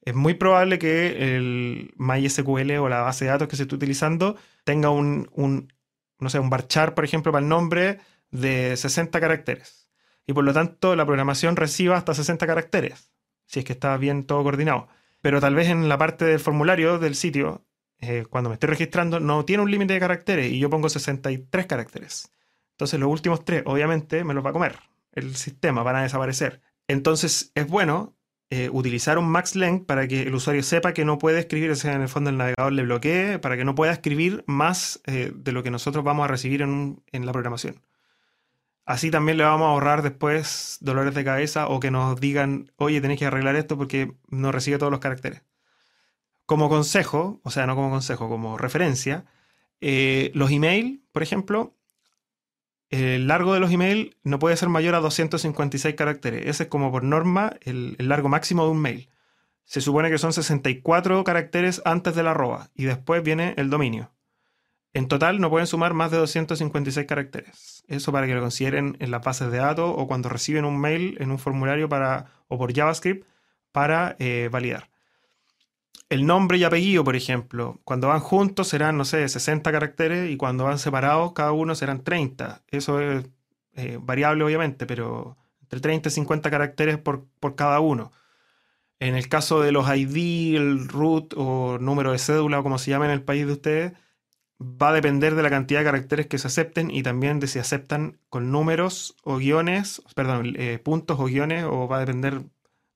es 0.09 0.15
muy 0.15 0.33
probable 0.33 0.79
que 0.79 1.35
el 1.35 1.93
MySQL 1.97 2.71
o 2.79 2.89
la 2.89 3.01
base 3.01 3.25
de 3.25 3.31
datos 3.31 3.47
que 3.47 3.55
se 3.55 3.63
esté 3.63 3.75
utilizando 3.75 4.37
tenga 4.63 4.89
un, 4.89 5.71
no 6.19 6.29
sé, 6.29 6.39
un 6.39 6.49
varchar, 6.49 6.95
por 6.95 7.05
ejemplo, 7.05 7.31
para 7.31 7.43
el 7.43 7.49
nombre 7.49 7.99
de 8.31 8.75
60 8.75 9.19
caracteres. 9.19 9.91
Y 10.25 10.33
por 10.33 10.43
lo 10.43 10.51
tanto, 10.51 10.95
la 10.95 11.05
programación 11.05 11.55
reciba 11.55 11.95
hasta 11.95 12.15
60 12.15 12.47
caracteres, 12.47 13.11
si 13.45 13.59
es 13.59 13.65
que 13.65 13.73
está 13.73 13.97
bien 13.97 14.25
todo 14.25 14.41
coordinado. 14.41 14.87
Pero 15.21 15.39
tal 15.41 15.53
vez 15.53 15.69
en 15.69 15.87
la 15.87 15.99
parte 15.99 16.25
del 16.25 16.39
formulario 16.39 16.97
del 16.97 17.13
sitio, 17.13 17.65
eh, 17.99 18.25
cuando 18.27 18.49
me 18.49 18.55
estoy 18.55 18.69
registrando, 18.69 19.19
no 19.19 19.45
tiene 19.45 19.61
un 19.61 19.69
límite 19.69 19.93
de 19.93 19.99
caracteres 19.99 20.51
y 20.51 20.57
yo 20.57 20.71
pongo 20.71 20.89
63 20.89 21.67
caracteres. 21.67 22.31
Entonces 22.71 22.99
los 22.99 23.11
últimos 23.11 23.45
tres, 23.45 23.61
obviamente, 23.67 24.23
me 24.23 24.33
los 24.33 24.43
va 24.43 24.49
a 24.49 24.53
comer. 24.53 24.79
El 25.11 25.35
sistema 25.35 25.83
van 25.83 25.97
a 25.97 26.01
desaparecer. 26.01 26.61
Entonces 26.87 27.51
es 27.53 27.67
bueno 27.67 28.15
eh, 28.51 28.69
utilizar 28.71 29.19
un 29.19 29.29
max 29.29 29.55
length 29.55 29.85
para 29.85 30.07
que 30.07 30.23
el 30.23 30.33
usuario 30.33 30.63
sepa 30.63 30.93
que 30.93 31.05
no 31.05 31.19
puede 31.19 31.39
escribir, 31.39 31.69
o 31.69 31.75
sea, 31.75 31.93
en 31.93 32.01
el 32.01 32.09
fondo 32.09 32.31
el 32.31 32.37
navegador 32.37 32.73
le 32.73 32.83
bloquee, 32.83 33.37
para 33.39 33.55
que 33.57 33.63
no 33.63 33.75
pueda 33.75 33.91
escribir 33.91 34.43
más 34.47 35.01
eh, 35.05 35.31
de 35.35 35.51
lo 35.51 35.61
que 35.61 35.69
nosotros 35.69 36.03
vamos 36.03 36.25
a 36.25 36.27
recibir 36.27 36.63
en, 36.63 37.01
la 37.11 37.31
programación. 37.31 37.81
Así 38.85 39.11
también 39.11 39.37
le 39.37 39.43
vamos 39.43 39.67
a 39.67 39.69
ahorrar 39.71 40.01
después 40.01 40.77
dolores 40.81 41.13
de 41.13 41.23
cabeza 41.23 41.67
o 41.67 41.79
que 41.79 41.91
nos 41.91 42.19
digan, 42.19 42.71
oye, 42.77 43.01
tenéis 43.01 43.19
que 43.19 43.27
arreglar 43.27 43.55
esto 43.55 43.77
porque 43.77 44.13
no 44.29 44.51
recibe 44.51 44.79
todos 44.79 44.91
los 44.91 44.99
caracteres. 44.99 45.43
Como 46.45 46.69
consejo, 46.69 47.41
o 47.43 47.51
sea, 47.51 47.67
no 47.67 47.75
como 47.75 47.91
consejo, 47.91 48.29
como 48.29 48.57
referencia, 48.57 49.25
eh, 49.81 50.31
los 50.33 50.51
email, 50.51 51.03
por 51.11 51.23
ejemplo, 51.23 51.75
el 52.89 53.27
largo 53.27 53.53
de 53.53 53.59
los 53.59 53.71
emails 53.71 54.15
no 54.23 54.39
puede 54.39 54.57
ser 54.57 54.69
mayor 54.69 54.95
a 54.95 54.99
256 54.99 55.95
caracteres. 55.95 56.47
Ese 56.47 56.63
es 56.63 56.69
como 56.69 56.91
por 56.91 57.03
norma 57.03 57.53
el, 57.61 57.95
largo 57.99 58.29
máximo 58.29 58.63
de 58.63 58.71
un 58.71 58.81
mail. 58.81 59.09
Se 59.65 59.81
supone 59.81 60.09
que 60.09 60.17
son 60.17 60.33
64 60.33 61.23
caracteres 61.23 61.81
antes 61.85 62.15
de 62.15 62.23
la 62.23 62.31
arroba 62.31 62.71
y 62.73 62.85
después 62.85 63.21
viene 63.21 63.53
el 63.57 63.69
dominio. 63.69 64.11
En 64.93 65.07
total 65.07 65.39
no 65.39 65.51
pueden 65.51 65.67
sumar 65.67 65.93
más 65.93 66.09
de 66.09 66.17
256 66.17 67.05
caracteres. 67.05 67.83
Eso 67.87 68.11
para 68.11 68.25
que 68.25 68.33
lo 68.33 68.41
consideren 68.41 68.97
en 68.99 69.11
las 69.11 69.23
bases 69.23 69.51
de 69.51 69.59
datos 69.59 69.93
o 69.95 70.07
cuando 70.07 70.29
reciben 70.29 70.65
un 70.65 70.79
mail 70.79 71.15
en 71.19 71.29
un 71.29 71.37
formulario 71.37 71.87
para, 71.89 72.31
o 72.47 72.57
por 72.57 72.73
JavaScript 72.73 73.27
para 73.71 74.15
eh, 74.17 74.49
validar. 74.51 74.89
El 76.09 76.25
nombre 76.25 76.57
y 76.57 76.63
apellido, 76.63 77.03
por 77.03 77.15
ejemplo, 77.15 77.79
cuando 77.83 78.07
van 78.07 78.19
juntos 78.19 78.67
serán, 78.67 78.97
no 78.97 79.05
sé, 79.05 79.27
60 79.29 79.71
caracteres 79.71 80.29
y 80.31 80.37
cuando 80.37 80.63
van 80.63 80.79
separados 80.79 81.33
cada 81.33 81.51
uno 81.51 81.75
serán 81.75 82.03
30. 82.03 82.63
Eso 82.69 82.99
es 82.99 83.25
eh, 83.75 83.99
variable, 84.01 84.43
obviamente, 84.43 84.85
pero 84.87 85.37
entre 85.61 85.79
30 85.79 86.09
y 86.09 86.11
50 86.11 86.49
caracteres 86.49 86.97
por, 86.97 87.27
por 87.39 87.55
cada 87.55 87.79
uno. 87.79 88.11
En 88.99 89.15
el 89.15 89.29
caso 89.29 89.61
de 89.61 89.71
los 89.71 89.87
ID, 89.87 90.55
el 90.57 90.87
root 90.89 91.33
o 91.37 91.77
número 91.79 92.11
de 92.11 92.19
cédula 92.19 92.59
o 92.59 92.63
como 92.63 92.79
se 92.79 92.91
llama 92.91 93.05
en 93.05 93.11
el 93.11 93.23
país 93.23 93.45
de 93.47 93.53
ustedes, 93.53 93.93
va 94.61 94.89
a 94.89 94.93
depender 94.93 95.35
de 95.35 95.43
la 95.43 95.49
cantidad 95.49 95.79
de 95.81 95.85
caracteres 95.85 96.27
que 96.27 96.37
se 96.37 96.47
acepten 96.47 96.91
y 96.91 97.03
también 97.03 97.39
de 97.39 97.47
si 97.47 97.59
aceptan 97.59 98.19
con 98.29 98.51
números 98.51 99.15
o 99.23 99.37
guiones, 99.37 100.01
perdón, 100.15 100.53
eh, 100.57 100.79
puntos 100.79 101.19
o 101.19 101.25
guiones, 101.25 101.63
o 101.65 101.87
va 101.87 101.97
a 101.97 101.99
depender 102.01 102.41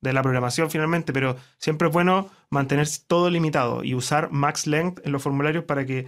de 0.04 0.12
la 0.12 0.22
programación 0.22 0.70
finalmente, 0.70 1.14
pero 1.14 1.38
siempre 1.58 1.88
es 1.88 1.94
bueno 1.94 2.30
mantener 2.50 2.88
todo 3.08 3.30
limitado 3.30 3.86
y 3.86 3.96
usar 3.96 4.32
max 4.32 4.68
length 4.68 5.00
en 5.06 5.14
los 5.14 5.24
formularios 5.24 5.64
para 5.64 5.86
que 5.86 6.08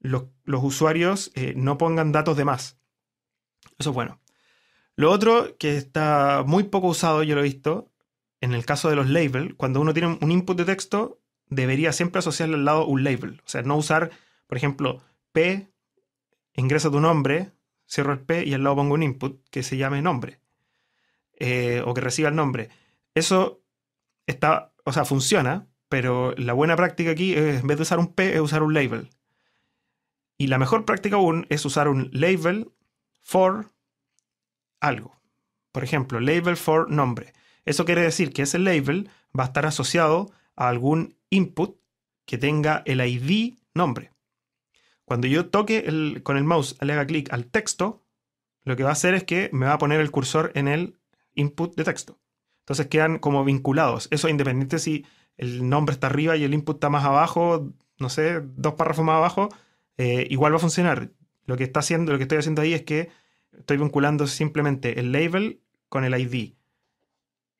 los, 0.00 0.24
usuarios 0.44 1.30
eh, 1.36 1.54
no 1.56 1.78
pongan 1.78 2.10
datos 2.10 2.36
de 2.36 2.44
más. 2.44 2.76
Eso 3.78 3.90
es 3.90 3.94
bueno. 3.94 4.20
Lo 4.96 5.12
otro 5.12 5.56
que 5.58 5.76
está 5.76 6.42
muy 6.44 6.64
poco 6.64 6.88
usado, 6.88 7.22
yo 7.22 7.36
lo 7.36 7.40
he 7.40 7.44
visto, 7.44 7.92
en 8.40 8.52
el 8.52 8.66
caso 8.66 8.90
de 8.90 8.96
los 8.96 9.08
labels, 9.08 9.54
cuando 9.56 9.80
uno 9.80 9.94
tiene 9.94 10.18
un 10.20 10.32
input 10.32 10.56
de 10.56 10.64
texto, 10.64 11.20
debería 11.48 11.92
siempre 11.92 12.18
asociarle 12.18 12.56
al 12.56 12.64
lado 12.64 12.86
un 12.86 13.04
label. 13.04 13.42
O 13.46 13.48
sea, 13.48 13.62
no 13.62 13.76
usar, 13.76 14.10
por 14.48 14.56
ejemplo, 14.56 15.02
P, 15.30 15.70
ingresa 16.54 16.90
tu 16.90 16.98
nombre, 16.98 17.52
cierro 17.88 18.12
el 18.12 18.20
P 18.20 18.44
y 18.44 18.54
al 18.54 18.64
lado 18.64 18.76
pongo 18.76 18.94
un 18.94 19.04
input 19.04 19.40
que 19.50 19.62
se 19.62 19.76
llame 19.76 20.02
nombre. 20.02 20.40
Eh, 21.38 21.82
o 21.84 21.94
que 21.94 22.00
reciba 22.00 22.30
el 22.30 22.34
nombre 22.34 22.70
eso 23.16 23.64
está, 24.26 24.74
o 24.84 24.92
sea, 24.92 25.06
funciona, 25.06 25.66
pero 25.88 26.34
la 26.36 26.52
buena 26.52 26.76
práctica 26.76 27.10
aquí 27.10 27.32
es, 27.32 27.60
en 27.60 27.66
vez 27.66 27.78
de 27.78 27.82
usar 27.82 27.98
un 27.98 28.14
P, 28.14 28.34
es 28.34 28.40
usar 28.40 28.62
un 28.62 28.74
label. 28.74 29.08
Y 30.36 30.48
la 30.48 30.58
mejor 30.58 30.84
práctica 30.84 31.16
aún 31.16 31.46
es 31.48 31.64
usar 31.64 31.88
un 31.88 32.10
label 32.12 32.70
for 33.22 33.72
algo. 34.80 35.18
Por 35.72 35.82
ejemplo, 35.82 36.20
label 36.20 36.58
for 36.58 36.90
nombre. 36.90 37.32
Eso 37.64 37.86
quiere 37.86 38.02
decir 38.02 38.34
que 38.34 38.42
ese 38.42 38.58
label 38.58 39.08
va 39.38 39.44
a 39.44 39.46
estar 39.46 39.64
asociado 39.64 40.30
a 40.54 40.68
algún 40.68 41.16
input 41.30 41.80
que 42.26 42.36
tenga 42.36 42.82
el 42.84 43.00
ID 43.00 43.54
nombre. 43.72 44.12
Cuando 45.06 45.26
yo 45.26 45.48
toque 45.48 46.20
con 46.22 46.36
el 46.36 46.44
mouse, 46.44 46.76
le 46.82 46.92
haga 46.92 47.06
clic 47.06 47.32
al 47.32 47.46
texto, 47.46 48.04
lo 48.62 48.76
que 48.76 48.82
va 48.82 48.90
a 48.90 48.92
hacer 48.92 49.14
es 49.14 49.24
que 49.24 49.48
me 49.54 49.64
va 49.64 49.72
a 49.72 49.78
poner 49.78 50.00
el 50.00 50.10
cursor 50.10 50.52
en 50.54 50.68
el 50.68 50.98
input 51.34 51.74
de 51.76 51.84
texto. 51.84 52.18
Entonces 52.66 52.88
quedan 52.88 53.20
como 53.20 53.44
vinculados. 53.44 54.08
Eso 54.10 54.28
independiente 54.28 54.80
si 54.80 55.06
el 55.36 55.68
nombre 55.68 55.92
está 55.92 56.08
arriba 56.08 56.36
y 56.36 56.42
el 56.42 56.52
input 56.52 56.78
está 56.78 56.90
más 56.90 57.04
abajo, 57.04 57.72
no 58.00 58.08
sé, 58.08 58.42
dos 58.56 58.74
párrafos 58.74 59.04
más 59.04 59.18
abajo, 59.18 59.50
eh, 59.98 60.26
igual 60.30 60.52
va 60.52 60.56
a 60.56 60.60
funcionar. 60.60 61.12
Lo 61.44 61.56
que 61.56 61.62
está 61.62 61.78
haciendo, 61.78 62.10
lo 62.10 62.18
que 62.18 62.24
estoy 62.24 62.38
haciendo 62.38 62.62
ahí 62.62 62.74
es 62.74 62.82
que 62.82 63.10
estoy 63.56 63.76
vinculando 63.76 64.26
simplemente 64.26 64.98
el 64.98 65.12
label 65.12 65.60
con 65.88 66.02
el 66.02 66.18
ID. 66.18 66.54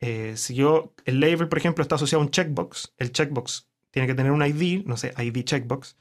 Eh, 0.01 0.33
si 0.37 0.57
yo, 0.57 0.93
el 1.05 1.21
label, 1.21 1.49
por 1.49 1.59
ejemplo, 1.59 1.83
está 1.83 1.95
asociado 1.95 2.23
a 2.23 2.25
un 2.25 2.33
checkbox, 2.33 2.95
el 2.97 3.13
checkbox 3.13 3.69
tiene 3.93 4.09
que 4.09 4.15
tener 4.15 4.33
un 4.33 4.45
ID, 4.45 4.85
no 4.87 4.97
sé, 4.97 5.15
ID 5.17 5.45
checkbox, 5.45 5.97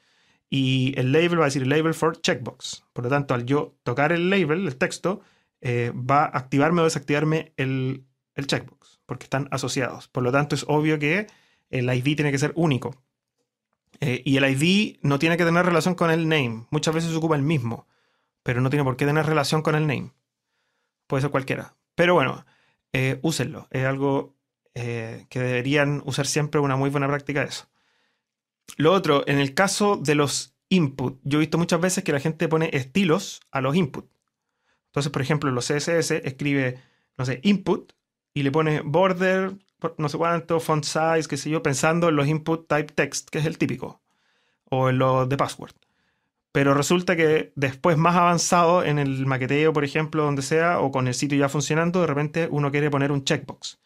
y 0.50 0.96
el 0.98 1.12
label 1.12 1.40
va 1.40 1.44
a 1.44 1.46
decir 1.46 1.68
label 1.68 1.94
for 1.94 2.20
checkbox. 2.20 2.86
Por 2.92 3.04
lo 3.04 3.12
tanto, 3.12 3.36
al 3.36 3.46
yo 3.46 3.76
tocar 3.84 4.12
el 4.12 4.32
label, 4.32 4.66
el 4.66 4.78
texto, 4.78 5.22
eh, 5.62 5.94
va 5.94 6.24
a 6.24 6.38
activarme 6.40 6.82
o 6.82 6.86
desactivarme 6.86 7.54
el, 7.56 8.04
el 8.34 8.48
checkbox 8.48 8.95
porque 9.06 9.26
están 9.26 9.48
asociados. 9.52 10.08
Por 10.08 10.24
lo 10.24 10.32
tanto, 10.32 10.56
es 10.56 10.66
obvio 10.68 11.00
que 11.00 11.28
el 11.70 11.94
ID 11.94 12.16
tiene 12.16 12.32
que 12.32 12.40
ser 12.40 12.52
único. 12.56 12.96
Eh, 14.00 14.22
y 14.26 14.38
el 14.38 14.46
ID 14.46 14.98
no 15.02 15.20
tiene 15.20 15.38
que 15.38 15.46
tener 15.46 15.66
relación 15.66 15.96
con 15.96 16.12
el 16.12 16.28
name. 16.28 16.66
Muchas 16.70 16.94
veces 16.94 17.12
se 17.12 17.18
ocupa 17.18 17.36
el 17.36 17.42
mismo, 17.42 17.88
pero 18.44 18.62
no 18.62 18.70
tiene 18.70 18.84
por 18.84 18.98
qué 18.98 19.06
tener 19.06 19.26
relación 19.26 19.62
con 19.62 19.76
el 19.76 19.88
name. 19.88 20.12
Puede 21.08 21.22
ser 21.22 21.32
cualquiera. 21.32 21.76
Pero 21.96 22.14
bueno, 22.14 22.46
eh, 22.94 23.20
úsenlo. 23.22 23.68
Es 23.72 23.86
algo 23.86 24.36
eh, 24.74 25.26
que 25.30 25.40
deberían 25.40 26.02
usar 26.06 26.28
siempre, 26.28 26.60
una 26.60 26.76
muy 26.76 26.90
buena 26.90 27.08
práctica 27.08 27.44
eso. 27.44 27.70
Lo 28.78 28.92
otro, 28.92 29.24
en 29.28 29.40
el 29.40 29.54
caso 29.54 29.96
de 29.98 30.16
los 30.16 30.56
input, 30.70 31.20
yo 31.24 31.38
he 31.38 31.42
visto 31.42 31.58
muchas 31.58 31.80
veces 31.80 32.04
que 32.04 32.12
la 32.12 32.20
gente 32.20 32.48
pone 32.48 32.70
estilos 32.74 33.42
a 33.52 33.62
los 33.62 33.76
input. 33.76 34.10
Entonces, 34.88 35.12
por 35.12 35.22
ejemplo, 35.22 35.52
los 35.52 35.68
CSS 35.68 36.12
escribe, 36.12 36.80
no 37.18 37.26
sé, 37.26 37.40
input 37.44 37.94
y 38.36 38.44
le 38.44 38.52
pone 38.52 38.82
border, 38.82 39.56
no 39.98 40.10
sé 40.10 40.18
cuánto, 40.18 40.60
font 40.60 40.84
size, 40.84 41.28
qué 41.28 41.38
sé 41.38 41.50
yo, 41.50 41.64
pensando 41.64 42.10
en 42.10 42.18
los 42.18 42.28
input 42.28 42.68
type 42.68 42.94
text, 42.94 43.30
que 43.30 43.40
es 43.40 43.46
el 43.46 43.58
típico, 43.58 44.02
o 44.66 44.90
en 44.90 45.00
los 45.00 45.28
de 45.30 45.38
password. 45.38 45.72
Pero 46.52 46.74
resulta 46.74 47.16
que 47.16 47.54
después, 47.56 47.98
más 47.98 48.16
avanzado 48.18 48.84
en 48.84 49.00
el 49.00 49.26
maqueteo, 49.26 49.72
por 49.72 49.86
ejemplo, 49.86 50.24
donde 50.24 50.42
sea, 50.42 50.80
o 50.82 50.92
con 50.92 51.08
el 51.08 51.14
sitio 51.14 51.38
ya 51.38 51.48
funcionando, 51.48 52.02
de 52.02 52.08
repente 52.08 52.48
uno 52.52 52.72
quiere 52.72 52.92
poner 52.92 53.12
un 53.14 53.24
checkbox. 53.24 53.80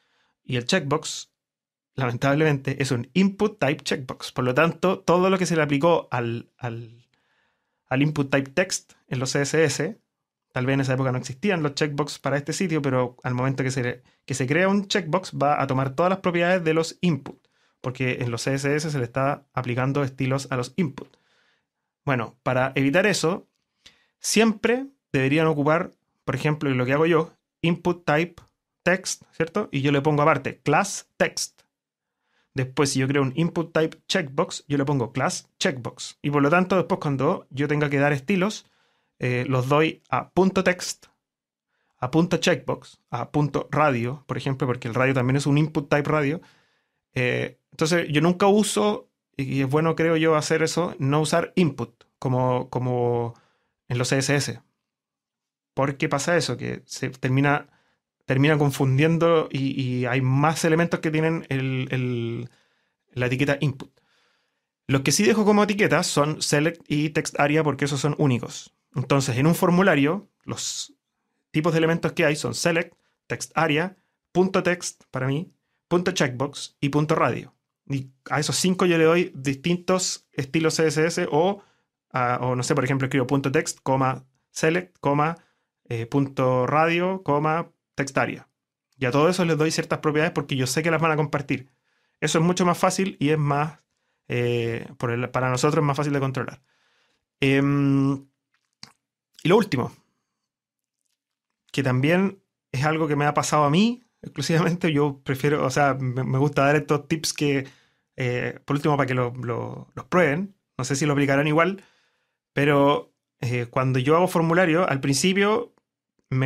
Y 0.43 0.55
el 0.55 0.65
checkbox, 0.65 1.31
lamentablemente, 1.95 2.81
es 2.81 2.91
un 2.91 3.07
input 3.13 3.59
type 3.59 3.83
checkbox. 3.83 4.31
Por 4.31 4.45
lo 4.45 4.55
tanto, 4.55 4.99
todo 4.99 5.29
lo 5.29 5.37
que 5.37 5.45
se 5.45 5.55
le 5.55 5.61
aplicó 5.61 6.07
al, 6.09 6.49
al, 6.57 7.07
al 7.87 8.01
input 8.01 8.31
type 8.31 8.49
text 8.51 8.93
en 9.09 9.19
los 9.19 9.33
CSS 9.33 9.95
Tal 10.51 10.65
vez 10.65 10.73
en 10.73 10.81
esa 10.81 10.93
época 10.93 11.11
no 11.11 11.17
existían 11.17 11.61
los 11.61 11.75
checkbox 11.75 12.19
para 12.19 12.37
este 12.37 12.53
sitio, 12.53 12.81
pero 12.81 13.17
al 13.23 13.35
momento 13.35 13.63
que 13.63 13.71
se, 13.71 14.01
que 14.25 14.33
se 14.33 14.47
crea 14.47 14.67
un 14.67 14.87
checkbox 14.87 15.33
va 15.33 15.61
a 15.61 15.67
tomar 15.67 15.95
todas 15.95 16.09
las 16.09 16.19
propiedades 16.19 16.63
de 16.63 16.73
los 16.73 16.97
input, 17.01 17.39
porque 17.81 18.17
en 18.21 18.31
los 18.31 18.43
CSS 18.43 18.91
se 18.91 18.97
le 18.97 19.03
está 19.03 19.45
aplicando 19.53 20.03
estilos 20.03 20.47
a 20.49 20.57
los 20.57 20.73
input. 20.75 21.15
Bueno, 22.03 22.37
para 22.41 22.71
evitar 22.75 23.05
eso, 23.05 23.47
siempre 24.19 24.87
deberían 25.11 25.47
ocupar, 25.47 25.93
por 26.25 26.35
ejemplo, 26.35 26.69
lo 26.71 26.85
que 26.85 26.93
hago 26.93 27.05
yo, 27.05 27.33
input 27.61 28.05
type 28.05 28.41
text, 28.83 29.23
¿cierto? 29.31 29.69
Y 29.71 29.81
yo 29.81 29.91
le 29.91 30.01
pongo 30.01 30.23
aparte 30.23 30.59
class 30.61 31.07
text. 31.17 31.61
Después, 32.53 32.91
si 32.91 32.99
yo 32.99 33.07
creo 33.07 33.21
un 33.21 33.33
input 33.35 33.71
type 33.71 33.99
checkbox, 34.07 34.65
yo 34.67 34.77
le 34.77 34.85
pongo 34.85 35.11
class 35.11 35.47
checkbox. 35.59 36.17
Y 36.21 36.31
por 36.31 36.41
lo 36.41 36.49
tanto, 36.49 36.75
después 36.75 36.99
cuando 36.99 37.47
yo 37.51 37.67
tenga 37.67 37.89
que 37.89 37.99
dar 37.99 38.11
estilos, 38.11 38.65
eh, 39.19 39.45
los 39.47 39.67
doy 39.67 40.01
a 40.09 40.29
punto 40.31 40.63
.text, 40.63 41.07
a 41.97 42.09
punto 42.09 42.37
.checkbox, 42.37 43.01
a 43.09 43.31
punto 43.31 43.67
.radio, 43.71 44.23
por 44.27 44.37
ejemplo, 44.37 44.65
porque 44.65 44.87
el 44.87 44.95
radio 44.95 45.13
también 45.13 45.35
es 45.35 45.45
un 45.45 45.57
input 45.57 45.89
type 45.89 46.09
radio. 46.09 46.41
Eh, 47.13 47.59
entonces, 47.71 48.07
yo 48.09 48.21
nunca 48.21 48.47
uso, 48.47 49.09
y 49.35 49.61
es 49.61 49.69
bueno 49.69 49.95
creo 49.95 50.15
yo 50.17 50.35
hacer 50.35 50.63
eso, 50.63 50.95
no 50.99 51.21
usar 51.21 51.51
input 51.55 52.05
como, 52.17 52.69
como 52.69 53.35
en 53.89 53.97
los 53.97 54.09
CSS. 54.09 54.61
¿Por 55.73 55.97
qué 55.97 56.09
pasa 56.09 56.37
eso? 56.37 56.57
Que 56.57 56.83
se 56.85 57.09
termina, 57.09 57.67
termina 58.25 58.57
confundiendo 58.57 59.49
y, 59.51 60.05
hay 60.05 60.21
más 60.21 60.65
elementos 60.65 60.99
que 61.01 61.11
tienen 61.11 61.45
la 63.13 63.25
etiqueta 63.25 63.57
input. 63.59 63.91
Los 64.87 65.01
que 65.01 65.11
sí 65.11 65.23
dejo 65.23 65.45
como 65.45 65.63
etiquetas 65.63 66.07
son 66.07 66.41
select 66.41 66.81
y 66.87 67.11
text 67.11 67.39
area 67.39 67.63
porque 67.63 67.85
esos 67.85 67.99
son 67.99 68.15
únicos. 68.17 68.73
Entonces, 68.95 69.37
en 69.37 69.47
un 69.47 69.55
formulario, 69.55 70.29
los 70.43 70.93
tipos 71.51 71.73
de 71.73 71.77
elementos 71.77 72.13
que 72.13 72.25
hay 72.25 72.35
son 72.35 72.53
select, 72.53 72.95
text 73.27 73.51
area, 73.55 73.97
punto 74.31 74.63
text 74.63 75.03
para 75.11 75.27
mí, 75.27 75.53
punto 75.87 76.11
checkbox 76.11 76.77
y 76.79 76.89
punto 76.89 77.15
radio. 77.15 77.53
Y 77.87 78.11
a 78.29 78.39
esos 78.39 78.55
cinco 78.55 78.85
yo 78.85 78.97
le 78.97 79.03
doy 79.03 79.31
distintos 79.35 80.27
estilos 80.31 80.75
CSS 80.75 81.27
o, 81.31 81.63
o 82.11 82.55
no 82.55 82.63
sé, 82.63 82.75
por 82.75 82.83
ejemplo, 82.83 83.05
escribo 83.07 83.27
punto 83.27 83.51
text, 83.51 83.79
coma, 83.81 84.25
select, 84.51 84.97
coma, 84.99 85.37
eh, 85.89 86.05
punto 86.05 86.67
radio, 86.67 87.23
coma, 87.23 87.71
text 87.95 88.17
area. 88.17 88.47
Y 88.97 89.05
a 89.05 89.11
todo 89.11 89.29
eso 89.29 89.45
les 89.45 89.57
doy 89.57 89.71
ciertas 89.71 89.99
propiedades 89.99 90.33
porque 90.33 90.55
yo 90.55 90.67
sé 90.67 90.83
que 90.83 90.91
las 90.91 91.01
van 91.01 91.11
a 91.11 91.15
compartir. 91.15 91.69
Eso 92.19 92.39
es 92.39 92.45
mucho 92.45 92.65
más 92.65 92.77
fácil 92.77 93.17
y 93.19 93.29
es 93.29 93.37
más, 93.37 93.79
eh, 94.27 94.87
para 95.31 95.49
nosotros 95.49 95.81
es 95.81 95.85
más 95.85 95.97
fácil 95.97 96.13
de 96.13 96.19
controlar. 96.19 96.61
Em, 97.39 98.28
y 99.43 99.49
lo 99.49 99.57
último, 99.57 99.91
que 101.71 101.83
también 101.83 102.43
es 102.71 102.85
algo 102.85 103.07
que 103.07 103.15
me 103.15 103.25
ha 103.25 103.33
pasado 103.33 103.63
a 103.63 103.69
mí 103.69 104.03
exclusivamente, 104.21 104.91
yo 104.91 105.21
prefiero, 105.23 105.65
o 105.65 105.69
sea, 105.69 105.93
me, 105.95 106.37
gusta 106.37 106.65
dar 106.65 106.75
estos 106.75 107.07
tips 107.07 107.33
que, 107.33 107.67
eh, 108.17 108.59
por 108.65 108.75
último, 108.75 108.97
para 108.97 109.07
que 109.07 109.13
los 109.13 110.05
prueben, 110.09 110.55
no 110.77 110.83
sé 110.83 110.95
si 110.95 111.05
lo 111.05 111.13
aplicarán 111.13 111.47
igual, 111.47 111.83
pero 112.53 113.13
eh, 113.41 113.67
cuando 113.69 113.99
yo 113.99 114.15
hago 114.15 114.27
formulario, 114.27 114.87
al 114.89 114.99
principio, 114.99 115.73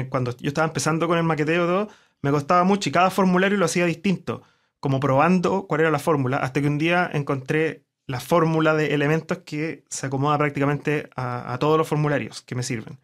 cuando 0.10 0.36
yo 0.38 0.48
estaba 0.48 0.68
empezando 0.68 1.08
con 1.08 1.18
el 1.18 1.24
maqueteo 1.24 1.90
me 2.22 2.32
costaba 2.32 2.64
mucho 2.64 2.90
y 2.90 2.92
cada 2.92 3.10
formulario 3.10 3.58
lo 3.58 3.66
hacía 3.66 3.86
distinto, 3.86 4.44
como 4.80 5.00
probando 5.00 5.68
cuál 5.68 5.82
era 5.82 5.92
la 5.92 6.00
fórmula, 6.00 6.38
hasta 6.38 6.62
que 6.62 6.68
un 6.68 6.78
día 6.78 7.10
encontré 7.14 7.86
la 8.06 8.20
fórmula 8.20 8.74
de 8.74 8.94
elementos 8.94 9.40
que 9.40 9.84
se 9.90 10.08
acomoda 10.08 10.38
prácticamente 10.38 11.10
a, 11.16 11.58
todos 11.60 11.78
los 11.78 11.88
formularios 11.88 12.42
que 12.42 12.56
me 12.56 12.64
sirven. 12.64 13.00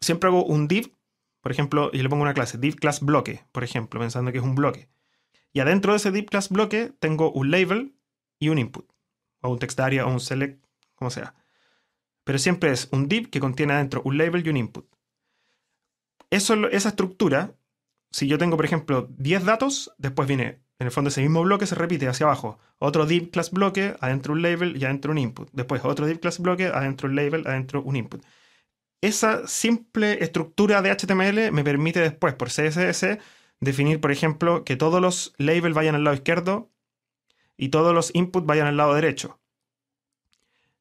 Siempre 0.00 0.28
hago 0.28 0.44
un 0.44 0.68
div, 0.68 0.94
por 1.40 1.52
ejemplo, 1.52 1.90
y 1.92 2.02
le 2.02 2.08
pongo 2.08 2.22
una 2.22 2.34
clase, 2.34 2.58
div 2.58 2.76
class 2.76 3.00
bloque, 3.00 3.44
por 3.52 3.64
ejemplo, 3.64 4.00
pensando 4.00 4.32
que 4.32 4.38
es 4.38 4.44
un 4.44 4.54
bloque. 4.54 4.88
Y 5.52 5.60
adentro 5.60 5.92
de 5.92 5.98
ese 5.98 6.10
div 6.10 6.26
class 6.26 6.48
bloque 6.48 6.92
tengo 6.98 7.30
un 7.32 7.50
label 7.50 7.94
y 8.38 8.48
un 8.48 8.58
input. 8.58 8.90
o 9.40 9.50
un 9.50 9.58
text 9.58 9.78
area 9.78 10.04
o 10.06 10.10
un 10.10 10.20
select, 10.20 10.64
como 10.94 11.10
sea. 11.10 11.34
Pero 12.24 12.38
siempre 12.38 12.70
es 12.70 12.88
un 12.90 13.08
div 13.08 13.30
que 13.30 13.40
contiene 13.40 13.74
adentro 13.74 14.02
un 14.04 14.18
label 14.18 14.44
y 14.44 14.50
un 14.50 14.56
input. 14.56 14.86
Esa 16.30 16.88
estructura, 16.88 17.54
si 18.10 18.26
yo 18.26 18.36
tengo, 18.36 18.56
por 18.56 18.64
ejemplo, 18.64 19.08
10 19.16 19.44
datos, 19.44 19.94
después 19.96 20.28
viene, 20.28 20.60
en 20.78 20.86
el 20.86 20.92
fondo 20.92 21.08
ese 21.08 21.22
mismo 21.22 21.42
bloque 21.42 21.66
se 21.66 21.74
repite 21.74 22.08
hacia 22.08 22.26
abajo. 22.26 22.58
Otro 22.78 23.04
div 23.06 23.30
class 23.30 23.50
bloque, 23.50 23.96
adentro 24.00 24.32
un 24.32 24.42
label 24.42 24.76
y 24.76 24.84
adentro 24.84 25.10
un 25.10 25.18
input. 25.18 25.48
Después 25.52 25.84
otro 25.84 26.06
div 26.06 26.20
class 26.20 26.38
bloque, 26.38 26.66
adentro 26.66 27.08
un 27.08 27.16
label, 27.16 27.46
adentro 27.46 27.82
un 27.82 27.96
input. 27.96 28.22
Esa 29.00 29.46
simple 29.46 30.24
estructura 30.24 30.82
de 30.82 30.90
HTML 30.90 31.52
me 31.52 31.64
permite 31.64 32.00
después, 32.00 32.34
por 32.34 32.48
CSS, 32.48 33.18
definir, 33.60 34.00
por 34.00 34.12
ejemplo, 34.12 34.64
que 34.64 34.76
todos 34.76 35.00
los 35.00 35.34
labels 35.38 35.74
vayan 35.74 35.94
al 35.94 36.04
lado 36.04 36.16
izquierdo 36.16 36.70
y 37.56 37.68
todos 37.68 37.94
los 37.94 38.14
inputs 38.14 38.46
vayan 38.46 38.66
al 38.66 38.76
lado 38.76 38.94
derecho. 38.94 39.40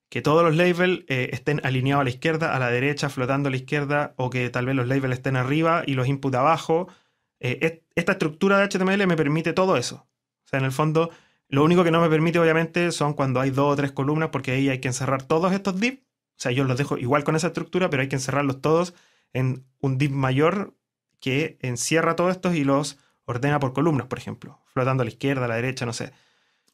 Que 0.09 0.21
todos 0.21 0.43
los 0.43 0.55
labels 0.55 1.03
eh, 1.09 1.29
estén 1.33 1.59
alineados 1.65 2.01
a 2.01 2.03
la 2.05 2.09
izquierda, 2.09 2.55
a 2.55 2.59
la 2.59 2.69
derecha, 2.69 3.09
flotando 3.09 3.49
a 3.49 3.51
la 3.51 3.57
izquierda, 3.57 4.13
o 4.17 4.29
que 4.29 4.49
tal 4.49 4.65
vez 4.67 4.75
los 4.75 4.87
labels 4.87 5.15
estén 5.15 5.35
arriba 5.35 5.83
y 5.85 5.93
los 5.93 6.07
inputs 6.07 6.35
abajo. 6.37 6.87
Eh, 7.39 7.83
esta 7.95 8.13
estructura 8.13 8.57
de 8.59 8.67
HTML 8.67 9.07
me 9.07 9.15
permite 9.15 9.53
todo 9.53 9.77
eso. 9.77 10.07
O 10.45 10.47
sea, 10.47 10.59
en 10.59 10.65
el 10.65 10.71
fondo, 10.71 11.11
lo 11.49 11.63
único 11.63 11.83
que 11.83 11.91
no 11.91 12.01
me 12.01 12.09
permite, 12.09 12.39
obviamente, 12.39 12.91
son 12.91 13.13
cuando 13.13 13.39
hay 13.39 13.51
dos 13.51 13.73
o 13.73 13.75
tres 13.75 13.91
columnas, 13.91 14.29
porque 14.29 14.51
ahí 14.51 14.69
hay 14.69 14.79
que 14.79 14.87
encerrar 14.87 15.23
todos 15.23 15.53
estos 15.53 15.79
divs. 15.79 15.99
O 15.99 16.39
sea, 16.39 16.51
yo 16.51 16.63
los 16.63 16.77
dejo 16.77 16.97
igual 16.97 17.23
con 17.23 17.35
esa 17.35 17.47
estructura, 17.47 17.89
pero 17.89 18.01
hay 18.01 18.09
que 18.09 18.15
encerrarlos 18.15 18.61
todos 18.61 18.93
en 19.33 19.65
un 19.79 19.97
div 19.97 20.11
mayor 20.11 20.75
que 21.19 21.57
encierra 21.61 22.15
todos 22.15 22.31
estos 22.31 22.55
y 22.55 22.63
los 22.63 22.99
ordena 23.25 23.59
por 23.59 23.73
columnas, 23.73 24.07
por 24.07 24.19
ejemplo, 24.19 24.61
flotando 24.67 25.01
a 25.01 25.05
la 25.05 25.09
izquierda, 25.09 25.45
a 25.45 25.47
la 25.47 25.55
derecha, 25.55 25.85
no 25.85 25.93
sé. 25.93 26.13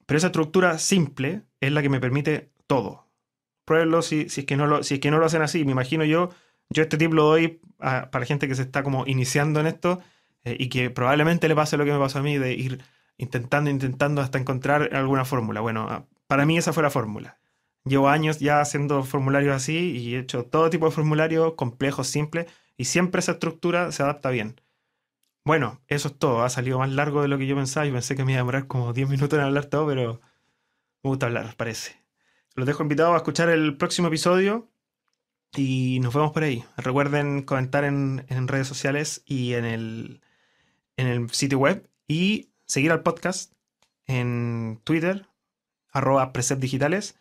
Pero 0.05 0.17
esa 0.17 0.27
estructura 0.27 0.77
simple 0.77 1.43
es 1.61 1.71
la 1.71 1.81
que 1.81 1.89
me 1.89 1.99
permite 1.99 2.51
todo. 2.67 3.07
Pruébenlo 3.65 4.01
si, 4.01 4.29
si, 4.29 4.41
es 4.41 4.45
que 4.45 4.57
no 4.57 4.67
lo, 4.67 4.83
si 4.83 4.95
es 4.95 4.99
que 4.99 5.11
no 5.11 5.17
lo 5.17 5.25
hacen 5.25 5.41
así. 5.41 5.63
Me 5.63 5.71
imagino 5.71 6.03
yo, 6.03 6.29
yo 6.69 6.83
este 6.83 6.97
tip 6.97 7.13
lo 7.13 7.23
doy 7.23 7.61
para 7.77 8.25
gente 8.25 8.47
que 8.47 8.55
se 8.55 8.63
está 8.63 8.83
como 8.83 9.07
iniciando 9.07 9.59
en 9.59 9.67
esto 9.67 10.01
eh, 10.43 10.55
y 10.59 10.69
que 10.69 10.89
probablemente 10.89 11.47
le 11.47 11.55
pase 11.55 11.77
lo 11.77 11.85
que 11.85 11.91
me 11.91 11.99
pasó 11.99 12.19
a 12.19 12.23
mí 12.23 12.37
de 12.37 12.53
ir 12.53 12.83
intentando, 13.17 13.69
intentando 13.69 14.21
hasta 14.21 14.37
encontrar 14.37 14.95
alguna 14.95 15.25
fórmula. 15.25 15.61
Bueno, 15.61 15.87
ah, 15.89 16.05
para 16.27 16.45
mí 16.45 16.57
esa 16.57 16.73
fue 16.73 16.83
la 16.83 16.89
fórmula. 16.89 17.39
Llevo 17.85 18.09
años 18.09 18.39
ya 18.39 18.61
haciendo 18.61 19.03
formularios 19.03 19.55
así 19.55 19.91
y 19.91 20.15
he 20.15 20.19
hecho 20.19 20.45
todo 20.45 20.69
tipo 20.69 20.85
de 20.85 20.91
formularios 20.91 21.53
complejos, 21.55 22.07
simples, 22.07 22.47
y 22.77 22.85
siempre 22.85 23.19
esa 23.19 23.33
estructura 23.33 23.91
se 23.91 24.03
adapta 24.03 24.29
bien. 24.29 24.55
Bueno, 25.45 25.81
eso 25.87 26.07
es 26.07 26.17
todo. 26.17 26.43
Ha 26.43 26.49
salido 26.49 26.79
más 26.79 26.89
largo 26.91 27.21
de 27.21 27.27
lo 27.27 27.37
que 27.37 27.47
yo 27.47 27.55
pensaba. 27.55 27.85
Yo 27.85 27.93
pensé 27.93 28.15
que 28.15 28.23
me 28.23 28.31
iba 28.31 28.39
a 28.39 28.43
demorar 28.43 28.67
como 28.67 28.93
10 28.93 29.09
minutos 29.09 29.37
en 29.37 29.45
hablar 29.45 29.65
todo, 29.65 29.87
pero 29.87 30.21
me 31.03 31.09
gusta 31.09 31.25
hablar, 31.25 31.55
parece. 31.57 31.97
Los 32.55 32.65
dejo 32.65 32.83
invitados 32.83 33.13
a 33.13 33.17
escuchar 33.17 33.49
el 33.49 33.77
próximo 33.77 34.07
episodio 34.07 34.69
y 35.55 35.99
nos 36.01 36.13
vemos 36.13 36.31
por 36.31 36.43
ahí. 36.43 36.63
Recuerden 36.77 37.43
comentar 37.43 37.83
en, 37.83 38.25
redes 38.47 38.67
sociales 38.67 39.23
y 39.25 39.53
en 39.53 39.65
el, 39.65 40.21
en 40.97 41.07
el 41.07 41.29
sitio 41.31 41.59
web 41.59 41.89
y 42.07 42.51
seguir 42.65 42.91
al 42.91 43.03
podcast 43.03 43.53
en 44.05 44.81
Twitter, 44.83 45.27
arroba 45.89 46.31
Digitales 46.57 47.17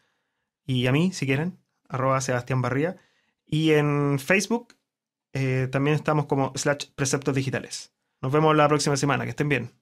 y 0.65 0.87
a 0.87 0.93
mí, 0.93 1.13
si 1.13 1.27
quieren, 1.27 1.59
arroba 1.89 2.21
Sebastián 2.21 2.63
Barría. 2.63 2.97
Y 3.47 3.73
en 3.73 4.19
Facebook 4.19 4.77
eh, 5.33 5.69
también 5.71 5.97
estamos 5.97 6.27
como 6.27 6.53
slash 6.55 6.87
preceptos 6.95 7.35
digitales. 7.35 7.93
Nos 8.21 8.33
vemos 8.33 8.57
la 8.57 8.69
próxima 8.69 8.97
semana. 8.97 9.25
Que 9.25 9.31
estén 9.31 9.49
bien. 9.49 9.73